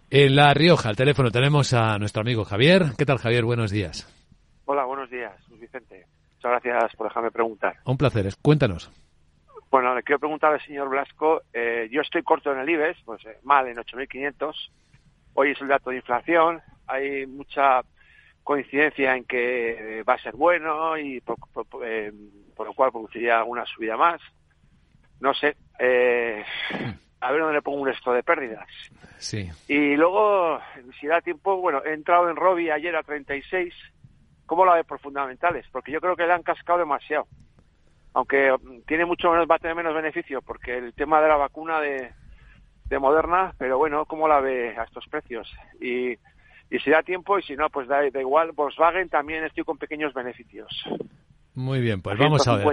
En 0.10 0.36
La 0.36 0.54
Rioja, 0.54 0.90
al 0.90 0.96
teléfono, 0.96 1.32
tenemos 1.32 1.74
a 1.74 1.98
nuestro 1.98 2.22
amigo 2.22 2.44
Javier. 2.44 2.84
¿Qué 2.98 3.06
tal, 3.06 3.18
Javier? 3.18 3.46
Buenos 3.46 3.72
días. 3.72 4.08
Hola, 4.66 4.86
buenos 4.86 5.10
días, 5.10 5.34
Vicente. 5.60 6.06
Muchas 6.44 6.64
gracias 6.64 6.96
por 6.96 7.08
dejarme 7.08 7.30
preguntar. 7.30 7.76
Un 7.86 7.98
placer, 7.98 8.28
cuéntanos. 8.42 8.90
Bueno, 9.70 9.94
le 9.94 10.02
quiero 10.02 10.18
preguntar 10.18 10.52
al 10.52 10.66
señor 10.66 10.90
Blasco. 10.90 11.44
Eh, 11.54 11.88
yo 11.92 12.02
estoy 12.02 12.24
corto 12.24 12.52
en 12.52 12.60
el 12.60 12.70
IBEX, 12.70 13.00
pues 13.06 13.24
eh, 13.26 13.38
mal 13.44 13.68
en 13.68 13.78
8.500. 13.78 14.54
Hoy 15.36 15.52
es 15.52 15.62
el 15.62 15.68
dato 15.68 15.92
de 15.92 15.98
inflación. 15.98 16.60
Hay 16.88 17.28
mucha 17.28 17.82
coincidencia 18.44 19.16
en 19.16 19.26
que 19.26 20.04
va 20.08 20.16
a 20.16 20.22
ser 20.22 20.36
bueno 20.36 20.98
y 20.98 21.22
por, 21.22 21.38
por, 21.54 21.68
eh, 21.86 22.12
por 22.56 22.66
lo 22.66 22.74
cual 22.74 22.92
produciría 22.92 23.44
una 23.44 23.66
subida 23.68 23.96
más. 23.96 24.20
No 25.20 25.36
sé. 25.36 25.56
Eh, 25.78 26.44
a 27.22 27.32
ver 27.32 27.42
dónde 27.42 27.54
le 27.54 27.62
pongo 27.62 27.82
un 27.82 27.88
resto 27.88 28.12
de 28.14 28.24
pérdidas. 28.24 28.68
Sí. 29.20 29.48
Y 29.68 29.96
luego, 29.96 30.60
si 31.00 31.06
da 31.06 31.22
tiempo, 31.22 31.58
bueno, 31.58 31.84
he 31.86 31.94
entrado 31.94 32.32
en 32.32 32.36
Robbie 32.36 32.72
ayer 32.72 32.96
a 32.96 33.04
36. 33.04 33.76
¿Cómo 34.52 34.66
la 34.66 34.74
ve 34.76 34.84
por 34.84 35.00
fundamentales? 35.00 35.66
Porque 35.72 35.94
yo 35.94 36.02
creo 36.02 36.18
que 36.18 36.28
le 36.28 36.34
han 36.34 36.44
cascado 36.44 36.80
demasiado 36.80 37.26
aunque 38.14 38.54
tiene 38.86 39.06
mucho 39.06 39.32
menos, 39.32 39.48
va 39.50 39.56
a 39.56 39.60
tener 39.60 39.74
menos 39.78 39.96
beneficio 39.96 40.42
porque 40.42 40.78
el 40.78 40.94
tema 40.94 41.22
de 41.22 41.30
la 41.30 41.38
vacuna 41.38 41.80
de, 41.80 42.12
de 42.90 43.00
Moderna, 43.00 43.54
pero 43.58 43.78
bueno, 43.78 44.06
¿cómo 44.06 44.28
la 44.28 44.42
ve 44.42 44.76
a 44.78 44.84
estos 44.84 45.06
precios? 45.10 45.50
Y, 45.80 46.12
y 46.70 46.80
si 46.84 46.90
da 46.92 47.02
tiempo 47.04 47.40
y 47.40 47.44
si 47.44 47.56
no, 47.56 47.70
pues 47.70 47.88
da, 47.88 48.02
da 48.12 48.20
igual. 48.20 48.52
Volkswagen 48.52 49.08
también 49.08 49.46
estoy 49.46 49.64
con 49.64 49.78
pequeños 49.78 50.14
beneficios. 50.14 50.68
Muy 51.56 51.80
bien, 51.80 52.02
pues 52.02 52.18
vamos 52.20 52.46
a 52.46 52.58
ver. 52.58 52.66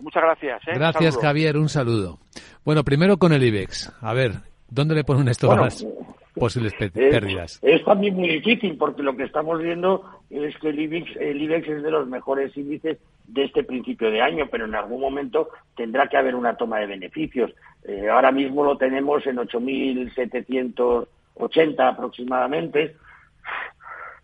Muchas 0.00 0.22
gracias. 0.22 0.62
¿eh? 0.68 0.72
Gracias, 0.76 1.16
un 1.16 1.22
Javier. 1.22 1.58
Un 1.58 1.68
saludo. 1.68 2.18
Bueno, 2.64 2.82
primero 2.82 3.18
con 3.18 3.34
el 3.34 3.44
IBEX. 3.44 3.92
A 4.00 4.14
ver, 4.14 4.32
¿dónde 4.70 4.94
le 4.94 5.04
ponen 5.04 5.28
esto 5.28 5.48
Bueno, 5.48 5.64
más 5.64 5.86
posibles 6.34 6.72
pe- 6.72 6.86
Es, 6.86 6.92
pérdidas? 6.92 7.58
es 7.62 7.84
también 7.84 8.14
muy 8.14 8.28
difícil 8.28 8.78
porque 8.78 9.02
lo 9.02 9.14
que 9.14 9.24
estamos 9.24 9.60
viendo 9.60 10.17
es 10.30 10.56
que 10.58 10.68
el 10.68 10.80
IBEX, 10.80 11.16
el 11.16 11.42
IBEX 11.42 11.68
es 11.68 11.82
de 11.82 11.90
los 11.90 12.06
mejores 12.06 12.56
índices 12.56 12.98
de 13.26 13.44
este 13.44 13.64
principio 13.64 14.10
de 14.10 14.22
año, 14.22 14.46
pero 14.50 14.64
en 14.64 14.74
algún 14.74 15.00
momento 15.00 15.50
tendrá 15.76 16.08
que 16.08 16.16
haber 16.16 16.34
una 16.34 16.56
toma 16.56 16.78
de 16.78 16.86
beneficios. 16.86 17.52
Eh, 17.84 18.08
ahora 18.08 18.32
mismo 18.32 18.64
lo 18.64 18.76
tenemos 18.76 19.24
en 19.26 19.36
8.780 19.36 21.78
aproximadamente. 21.78 22.96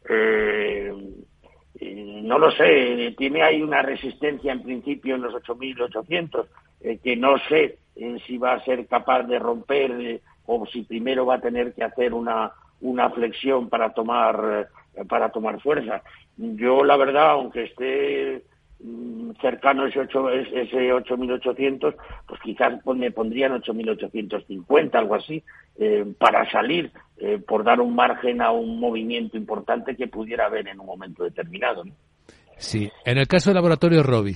Eh, 0.08 0.92
no 1.80 2.38
lo 2.38 2.50
sé, 2.52 3.14
tiene 3.18 3.42
ahí 3.42 3.60
una 3.62 3.82
resistencia 3.82 4.52
en 4.52 4.62
principio 4.62 5.16
en 5.16 5.22
los 5.22 5.34
8.800, 5.34 6.46
eh, 6.80 6.98
que 7.02 7.16
no 7.16 7.36
sé 7.48 7.78
eh, 7.96 8.16
si 8.26 8.38
va 8.38 8.54
a 8.54 8.64
ser 8.64 8.86
capaz 8.86 9.24
de 9.24 9.38
romper 9.38 10.20
o 10.46 10.66
si 10.66 10.82
primero 10.82 11.26
va 11.26 11.36
a 11.36 11.40
tener 11.40 11.74
que 11.74 11.84
hacer 11.84 12.14
una, 12.14 12.52
una 12.80 13.10
flexión 13.10 13.68
para 13.68 13.92
tomar, 13.92 14.68
para 15.09 15.30
tomar 15.30 15.61
fuerza. 15.61 16.02
Yo, 16.37 16.85
la 16.85 16.96
verdad, 16.96 17.30
aunque 17.30 17.64
esté 17.64 18.42
mm, 18.80 19.33
cercano 19.40 19.83
a 19.85 19.88
ese, 19.88 20.00
ocho- 20.00 20.30
ese 20.30 20.92
8.800, 20.92 21.94
pues 22.26 22.40
quizás 22.42 22.74
me 22.87 23.11
pondrían 23.11 23.52
8.850, 23.61 24.94
algo 24.94 25.14
así, 25.14 25.42
eh, 25.78 26.04
para 26.18 26.48
salir, 26.50 26.90
eh, 27.18 27.38
por 27.46 27.64
dar 27.64 27.80
un 27.80 27.94
margen 27.94 28.40
a 28.42 28.50
un 28.50 28.78
movimiento 28.80 29.37
importante 29.37 29.96
que 29.96 30.07
pudiera 30.09 30.46
haber 30.46 30.68
en 30.68 30.80
un 30.80 30.87
momento 30.87 31.24
determinado. 31.24 31.85
¿no? 31.85 31.92
Sí. 32.57 32.90
En 33.04 33.18
el 33.18 33.26
caso 33.26 33.50
del 33.50 33.57
laboratorio 33.57 34.02
Robi, 34.02 34.35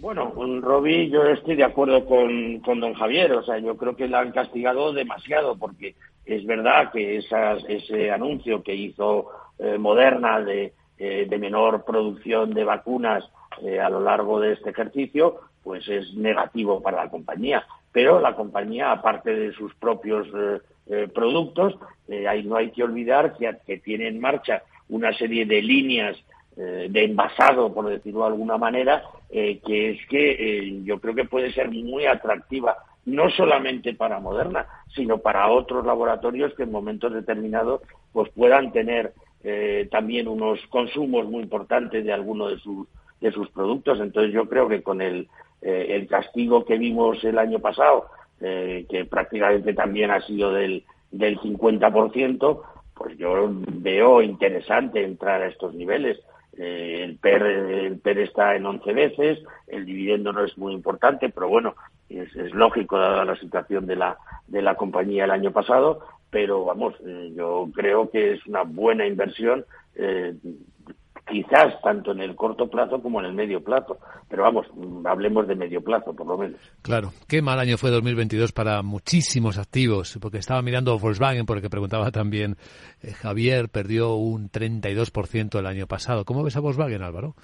Bueno, 0.00 0.32
con 0.34 0.60
Robbie 0.62 1.08
yo 1.10 1.24
estoy 1.24 1.56
de 1.56 1.64
acuerdo 1.64 2.04
con, 2.04 2.60
con 2.60 2.80
don 2.80 2.94
Javier, 2.94 3.32
o 3.32 3.42
sea, 3.42 3.58
yo 3.58 3.76
creo 3.76 3.96
que 3.96 4.08
la 4.08 4.20
han 4.20 4.32
castigado 4.32 4.92
demasiado 4.92 5.56
porque 5.56 5.94
es 6.26 6.44
verdad 6.44 6.90
que 6.92 7.16
esas, 7.16 7.64
ese 7.68 8.10
anuncio 8.10 8.62
que 8.62 8.74
hizo 8.74 9.26
eh, 9.58 9.78
Moderna 9.78 10.40
de, 10.40 10.74
eh, 10.98 11.26
de 11.28 11.38
menor 11.38 11.84
producción 11.84 12.52
de 12.52 12.64
vacunas 12.64 13.24
eh, 13.62 13.80
a 13.80 13.88
lo 13.88 14.00
largo 14.00 14.40
de 14.40 14.52
este 14.52 14.70
ejercicio, 14.70 15.40
pues 15.62 15.88
es 15.88 16.14
negativo 16.14 16.82
para 16.82 17.04
la 17.04 17.10
compañía. 17.10 17.66
Pero 17.90 18.20
la 18.20 18.36
compañía, 18.36 18.92
aparte 18.92 19.34
de 19.34 19.52
sus 19.52 19.74
propios 19.76 20.28
productos, 21.14 21.76
ahí 22.28 22.44
no 22.44 22.56
hay 22.56 22.70
que 22.70 22.84
olvidar 22.84 23.34
que, 23.36 23.50
que 23.66 23.78
tiene 23.78 24.06
en 24.06 24.20
marcha 24.20 24.62
una 24.90 25.14
serie 25.14 25.46
de 25.46 25.62
líneas 25.62 26.14
de 26.54 27.04
envasado, 27.04 27.72
por 27.72 27.86
decirlo 27.86 28.20
de 28.20 28.26
alguna 28.26 28.58
manera, 28.58 29.02
que 29.30 29.90
es 29.90 30.06
que 30.08 30.82
yo 30.84 31.00
creo 31.00 31.14
que 31.14 31.24
puede 31.24 31.52
ser 31.54 31.70
muy 31.70 32.04
atractiva, 32.04 32.76
no 33.06 33.30
solamente 33.30 33.94
para 33.94 34.20
Moderna, 34.20 34.66
sino 34.94 35.18
para 35.18 35.48
otros 35.48 35.86
laboratorios 35.86 36.52
que 36.54 36.64
en 36.64 36.72
momentos 36.72 37.14
determinados 37.14 37.80
pues 38.12 38.30
puedan 38.32 38.72
tener 38.72 39.14
eh, 39.48 39.86
también 39.92 40.26
unos 40.26 40.58
consumos 40.66 41.26
muy 41.26 41.44
importantes 41.44 42.04
de 42.04 42.12
alguno 42.12 42.48
de 42.48 42.58
sus 42.58 42.88
de 43.20 43.32
sus 43.32 43.48
productos. 43.50 44.00
Entonces 44.00 44.32
yo 44.32 44.48
creo 44.48 44.68
que 44.68 44.82
con 44.82 45.00
el, 45.00 45.28
eh, 45.62 45.86
el 45.90 46.06
castigo 46.06 46.64
que 46.64 46.78
vimos 46.78 47.22
el 47.24 47.38
año 47.38 47.58
pasado, 47.58 48.06
eh, 48.40 48.86
que 48.88 49.04
prácticamente 49.04 49.72
también 49.72 50.10
ha 50.10 50.20
sido 50.22 50.52
del, 50.52 50.84
del 51.10 51.38
50%, 51.38 52.62
pues 52.94 53.16
yo 53.18 53.48
veo 53.50 54.22
interesante 54.22 55.04
entrar 55.04 55.42
a 55.42 55.48
estos 55.48 55.74
niveles. 55.74 56.18
Eh, 56.58 57.02
el, 57.04 57.16
PER, 57.18 57.42
el 57.42 57.98
PER 57.98 58.18
está 58.18 58.56
en 58.56 58.66
11 58.66 58.92
veces, 58.92 59.38
el 59.66 59.84
dividendo 59.84 60.32
no 60.32 60.44
es 60.44 60.56
muy 60.56 60.72
importante, 60.72 61.28
pero 61.28 61.48
bueno, 61.48 61.74
es, 62.08 62.34
es 62.34 62.52
lógico 62.52 62.98
dada 62.98 63.24
la 63.24 63.36
situación 63.36 63.86
de 63.86 63.96
la, 63.96 64.16
de 64.46 64.62
la 64.62 64.74
compañía 64.74 65.24
el 65.24 65.30
año 65.30 65.52
pasado, 65.52 66.00
pero 66.30 66.64
vamos, 66.64 66.94
eh, 67.06 67.32
yo 67.34 67.68
creo 67.74 68.10
que 68.10 68.34
es 68.34 68.46
una 68.46 68.62
buena 68.62 69.06
inversión, 69.06 69.64
eh, 69.94 70.34
quizás 71.28 71.80
tanto 71.82 72.12
en 72.12 72.20
el 72.20 72.36
corto 72.36 72.68
plazo 72.68 73.02
como 73.02 73.20
en 73.20 73.26
el 73.26 73.32
medio 73.32 73.62
plazo, 73.62 73.98
pero 74.28 74.42
vamos, 74.42 74.66
hablemos 75.04 75.48
de 75.48 75.56
medio 75.56 75.82
plazo 75.82 76.14
por 76.14 76.26
lo 76.26 76.38
menos. 76.38 76.60
claro, 76.82 77.12
qué 77.28 77.42
mal 77.42 77.58
año 77.58 77.76
fue 77.78 77.90
2022 77.90 78.52
para 78.52 78.82
muchísimos 78.82 79.58
activos, 79.58 80.18
porque 80.20 80.38
estaba 80.38 80.62
mirando 80.62 80.98
Volkswagen, 80.98 81.46
porque 81.46 81.70
preguntaba 81.70 82.10
también 82.10 82.56
eh, 83.02 83.12
Javier, 83.12 83.68
perdió 83.68 84.14
un 84.14 84.50
32% 84.50 85.58
el 85.58 85.66
año 85.66 85.86
pasado. 85.86 86.24
¿Cómo 86.24 86.42
ves 86.42 86.56
a 86.56 86.60
Volkswagen, 86.60 87.02
Álvaro? 87.02 87.34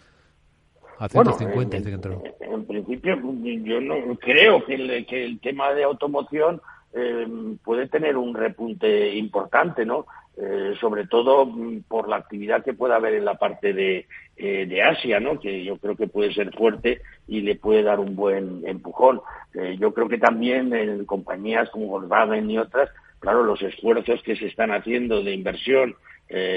A 0.98 1.08
Bueno, 1.08 1.32
150 1.32 1.76
en, 1.76 1.82
dice 1.82 1.90
que 1.90 1.94
entró. 1.94 2.22
en 2.40 2.64
principio 2.66 3.16
yo 3.64 3.80
no 3.80 4.16
creo 4.16 4.64
que 4.64 4.74
el, 4.74 5.06
que 5.06 5.24
el 5.24 5.40
tema 5.40 5.72
de 5.72 5.82
automoción 5.82 6.60
eh, 6.94 7.26
puede 7.64 7.88
tener 7.88 8.16
un 8.16 8.34
repunte 8.34 9.14
importante, 9.14 9.84
¿no? 9.84 10.06
Eh, 10.34 10.72
sobre 10.80 11.06
todo 11.06 11.44
mm, 11.44 11.82
por 11.82 12.08
la 12.08 12.16
actividad 12.16 12.64
que 12.64 12.72
pueda 12.72 12.96
haber 12.96 13.14
en 13.14 13.26
la 13.26 13.34
parte 13.34 13.74
de, 13.74 14.06
eh, 14.38 14.64
de 14.66 14.82
Asia, 14.82 15.20
¿no? 15.20 15.38
que 15.38 15.62
yo 15.62 15.76
creo 15.76 15.94
que 15.94 16.06
puede 16.06 16.32
ser 16.32 16.54
fuerte 16.54 17.02
y 17.28 17.42
le 17.42 17.56
puede 17.56 17.82
dar 17.82 18.00
un 18.00 18.16
buen 18.16 18.66
empujón. 18.66 19.20
Eh, 19.52 19.76
yo 19.78 19.92
creo 19.92 20.08
que 20.08 20.16
también 20.16 20.72
en 20.72 21.04
compañías 21.04 21.68
como 21.68 21.88
Volkswagen 21.88 22.50
y 22.50 22.56
otras, 22.56 22.88
claro, 23.18 23.44
los 23.44 23.60
esfuerzos 23.60 24.22
que 24.22 24.34
se 24.36 24.46
están 24.46 24.72
haciendo 24.72 25.22
de 25.22 25.32
inversión 25.32 25.96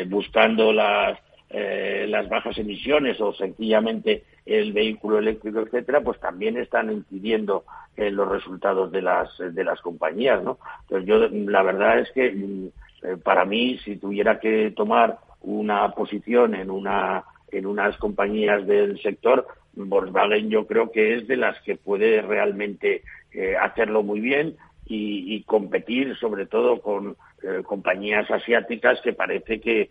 buscando 0.08 0.71
las, 0.71 1.19
las 1.50 2.30
bajas 2.30 2.58
emisiones 2.58 3.19
o 3.19 3.34
sencillamente 3.34 4.24
el 4.46 4.74
vehículo 4.74 5.20
eléctrico, 5.20 5.62
etcétera, 5.62 6.02
pues 6.02 6.20
también 6.20 6.58
están 6.58 6.92
incidiendo 6.92 7.66
en 7.98 8.16
los 8.16 8.30
resultados 8.30 8.92
de 8.92 9.02
las 9.02 9.30
de 9.38 9.64
las 9.64 9.82
compañías, 9.82 10.44
¿no? 10.44 10.60
Entonces 10.82 11.08
yo 11.08 11.18
la 11.52 11.64
verdad 11.64 12.00
es 12.00 12.12
que 12.12 12.32
mm, 12.32 12.68
eh, 13.04 13.18
para 13.24 13.46
mí, 13.46 13.80
si 13.84 13.98
tuviera 13.98 14.40
que 14.40 14.72
tomar 14.72 15.18
una 15.42 15.92
posición 15.92 16.56
en 16.56 16.70
una 16.70 17.24
en 17.52 17.66
unas 17.66 17.98
compañías 17.98 18.66
del 18.68 19.02
sector, 19.02 19.48
Volkswagen 19.74 20.50
yo 20.50 20.68
creo 20.68 20.92
que 20.92 21.16
es 21.16 21.28
de 21.28 21.38
las 21.38 21.60
que 21.62 21.76
puede 21.76 22.22
realmente 22.22 23.04
eh, 23.32 23.56
hacerlo 23.56 24.04
muy 24.04 24.20
bien 24.20 24.56
y, 24.88 25.42
competir 25.44 26.16
sobre 26.18 26.46
todo 26.46 26.80
con 26.80 27.16
eh, 27.42 27.64
compañías 27.64 28.30
asiáticas 28.30 29.02
que 29.02 29.14
parece 29.14 29.60
que 29.60 29.90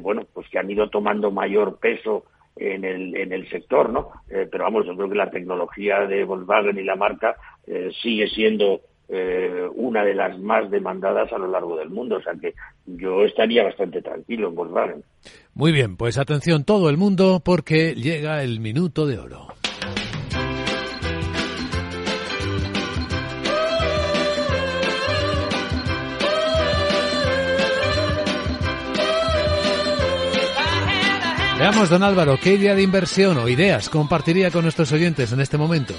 bueno 0.00 0.22
pues 0.32 0.48
que 0.48 0.58
han 0.58 0.70
ido 0.70 0.90
tomando 0.90 1.30
mayor 1.30 1.78
peso 1.78 2.24
en 2.58 2.84
el, 2.84 3.16
en 3.16 3.32
el 3.32 3.48
sector, 3.48 3.90
¿no? 3.90 4.10
pero 4.28 4.64
vamos, 4.64 4.86
yo 4.86 4.96
creo 4.96 5.08
que 5.08 5.14
la 5.14 5.30
tecnología 5.30 6.06
de 6.06 6.24
Volkswagen 6.24 6.78
y 6.78 6.84
la 6.84 6.96
marca 6.96 7.36
sigue 8.02 8.26
siendo 8.28 8.80
eh, 9.10 9.66
una 9.74 10.04
de 10.04 10.14
las 10.14 10.38
más 10.38 10.70
demandadas 10.70 11.32
a 11.32 11.38
lo 11.38 11.48
largo 11.48 11.78
del 11.78 11.88
mundo. 11.88 12.16
O 12.16 12.22
sea 12.22 12.34
que 12.34 12.52
yo 12.84 13.24
estaría 13.24 13.64
bastante 13.64 14.02
tranquilo 14.02 14.48
en 14.48 14.54
Volkswagen. 14.54 15.02
Muy 15.54 15.72
bien, 15.72 15.96
pues 15.96 16.18
atención 16.18 16.64
todo 16.64 16.90
el 16.90 16.98
mundo 16.98 17.40
porque 17.42 17.94
llega 17.94 18.42
el 18.42 18.60
minuto 18.60 19.06
de 19.06 19.18
oro. 19.18 19.57
Veamos, 31.58 31.90
don 31.90 32.02
Álvaro, 32.02 32.38
¿qué 32.40 32.54
idea 32.54 32.74
de 32.74 32.82
inversión 32.82 33.36
o 33.38 33.48
ideas 33.48 33.88
compartiría 33.88 34.50
con 34.50 34.62
nuestros 34.62 34.92
oyentes 34.92 35.32
en 35.32 35.40
este 35.40 35.58
momento? 35.58 35.94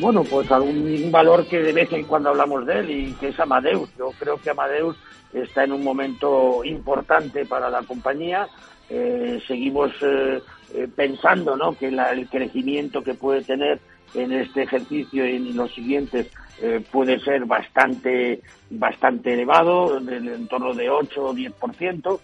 bueno, 0.00 0.24
pues 0.24 0.50
algún 0.50 1.10
valor 1.10 1.46
que 1.46 1.62
de 1.62 1.72
vez 1.72 1.92
en 1.92 2.04
cuando 2.04 2.30
hablamos 2.30 2.66
de 2.66 2.80
él 2.80 2.90
y 2.90 3.12
que 3.14 3.28
es 3.28 3.40
Amadeus. 3.40 3.88
Yo 3.98 4.10
creo 4.18 4.36
que 4.36 4.50
Amadeus 4.50 4.96
está 5.32 5.64
en 5.64 5.72
un 5.72 5.84
momento 5.84 6.64
importante 6.64 7.44
para 7.46 7.70
la 7.70 7.82
compañía. 7.82 8.48
Eh, 8.88 9.40
seguimos 9.46 9.90
eh, 10.02 10.40
eh, 10.74 10.88
pensando 10.94 11.56
¿no? 11.56 11.76
que 11.76 11.88
el 11.88 12.28
crecimiento 12.28 13.02
que 13.02 13.14
puede 13.14 13.42
tener 13.42 13.80
en 14.14 14.32
este 14.32 14.62
ejercicio 14.62 15.26
y 15.26 15.36
en 15.36 15.56
los 15.56 15.74
siguientes 15.74 16.28
puede 16.90 17.20
ser 17.20 17.44
bastante, 17.44 18.40
bastante 18.70 19.34
elevado, 19.34 19.98
en, 19.98 20.48
torno 20.48 20.72
de 20.72 20.88
8 20.88 21.22
o 21.22 21.34
10%. 21.34 22.20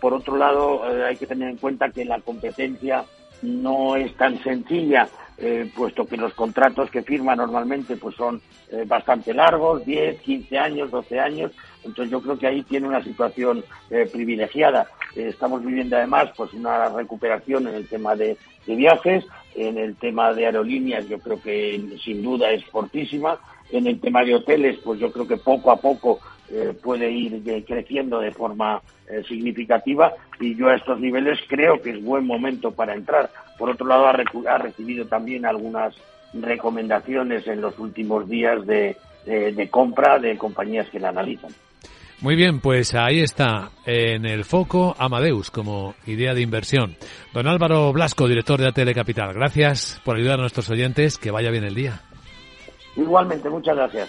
Por 0.00 0.14
otro 0.14 0.36
lado, 0.36 0.82
hay 1.04 1.16
que 1.16 1.26
tener 1.26 1.48
en 1.48 1.56
cuenta 1.56 1.90
que 1.90 2.04
la 2.04 2.20
competencia 2.20 3.04
no 3.42 3.96
es 3.96 4.14
tan 4.16 4.42
sencilla 4.42 5.08
eh, 5.36 5.68
puesto 5.74 6.06
que 6.06 6.16
los 6.16 6.32
contratos 6.32 6.90
que 6.90 7.02
firma 7.02 7.34
normalmente 7.34 7.96
pues 7.96 8.14
son 8.14 8.40
eh, 8.70 8.84
bastante 8.86 9.34
largos, 9.34 9.84
10, 9.84 10.20
15 10.20 10.58
años, 10.58 10.90
12 10.92 11.18
años, 11.18 11.50
entonces 11.82 12.12
yo 12.12 12.22
creo 12.22 12.38
que 12.38 12.46
ahí 12.46 12.62
tiene 12.62 12.86
una 12.86 13.02
situación 13.02 13.64
eh, 13.90 14.08
privilegiada. 14.10 14.86
estamos 15.16 15.64
viviendo 15.64 15.96
además 15.96 16.30
pues 16.36 16.52
una 16.52 16.88
recuperación 16.88 17.66
en 17.66 17.74
el 17.74 17.88
tema 17.88 18.14
de, 18.14 18.36
viajes, 18.64 19.24
en 19.56 19.76
el 19.76 19.96
tema 19.96 20.32
de 20.32 20.46
aerolíneas 20.46 21.08
yo 21.08 21.18
creo 21.18 21.42
que 21.42 21.98
sin 22.04 22.22
duda 22.22 22.52
es 22.52 22.64
fortísima, 22.66 23.36
en 23.72 23.88
el 23.88 23.98
tema 24.00 24.22
de 24.22 24.36
hoteles 24.36 24.78
pues 24.84 25.00
yo 25.00 25.10
creo 25.10 25.26
que 25.26 25.36
poco 25.36 25.72
a 25.72 25.76
poco 25.76 26.20
puede 26.82 27.10
ir 27.10 27.42
creciendo 27.66 28.20
de 28.20 28.30
forma 28.30 28.80
significativa 29.26 30.12
y 30.40 30.54
yo 30.54 30.68
a 30.68 30.76
estos 30.76 31.00
niveles 31.00 31.38
creo 31.48 31.80
que 31.80 31.90
es 31.90 32.02
buen 32.02 32.26
momento 32.26 32.70
para 32.70 32.94
entrar 32.94 33.30
por 33.58 33.70
otro 33.70 33.86
lado, 33.86 34.06
ha, 34.06 34.58
recibido 34.58 35.06
también 35.06 35.46
algunas 35.46 35.94
recomendaciones 36.32 37.46
en 37.46 37.60
los 37.60 37.78
últimos 37.78 38.28
días 38.28 38.66
de, 38.66 38.96
compra 39.70 40.18
de 40.18 40.36
compañías 40.36 40.88
que 40.90 40.98
la 40.98 41.10
analizan. 41.10 41.52
Muy 42.20 42.36
bien, 42.36 42.60
pues 42.60 42.94
ahí 42.94 43.20
está, 43.20 43.70
en 43.84 44.24
el 44.24 44.44
foco 44.44 44.94
Amadeus 44.98 45.50
como 45.50 45.94
idea 46.06 46.32
de 46.32 46.40
inversión. 46.40 46.96
Don 47.32 47.46
Álvaro 47.46 47.92
Blasco, 47.92 48.26
director 48.28 48.60
de 48.60 48.68
ATL 48.68 48.92
Capital, 48.92 49.34
gracias 49.34 50.00
por 50.04 50.16
ayudar 50.16 50.38
a 50.38 50.42
nuestros 50.42 50.70
oyentes. 50.70 51.18
Que 51.18 51.30
vaya 51.30 51.50
bien 51.50 51.64
el 51.64 51.74
día. 51.74 52.00
Igualmente, 52.96 53.50
muchas 53.50 53.76
gracias. 53.76 54.08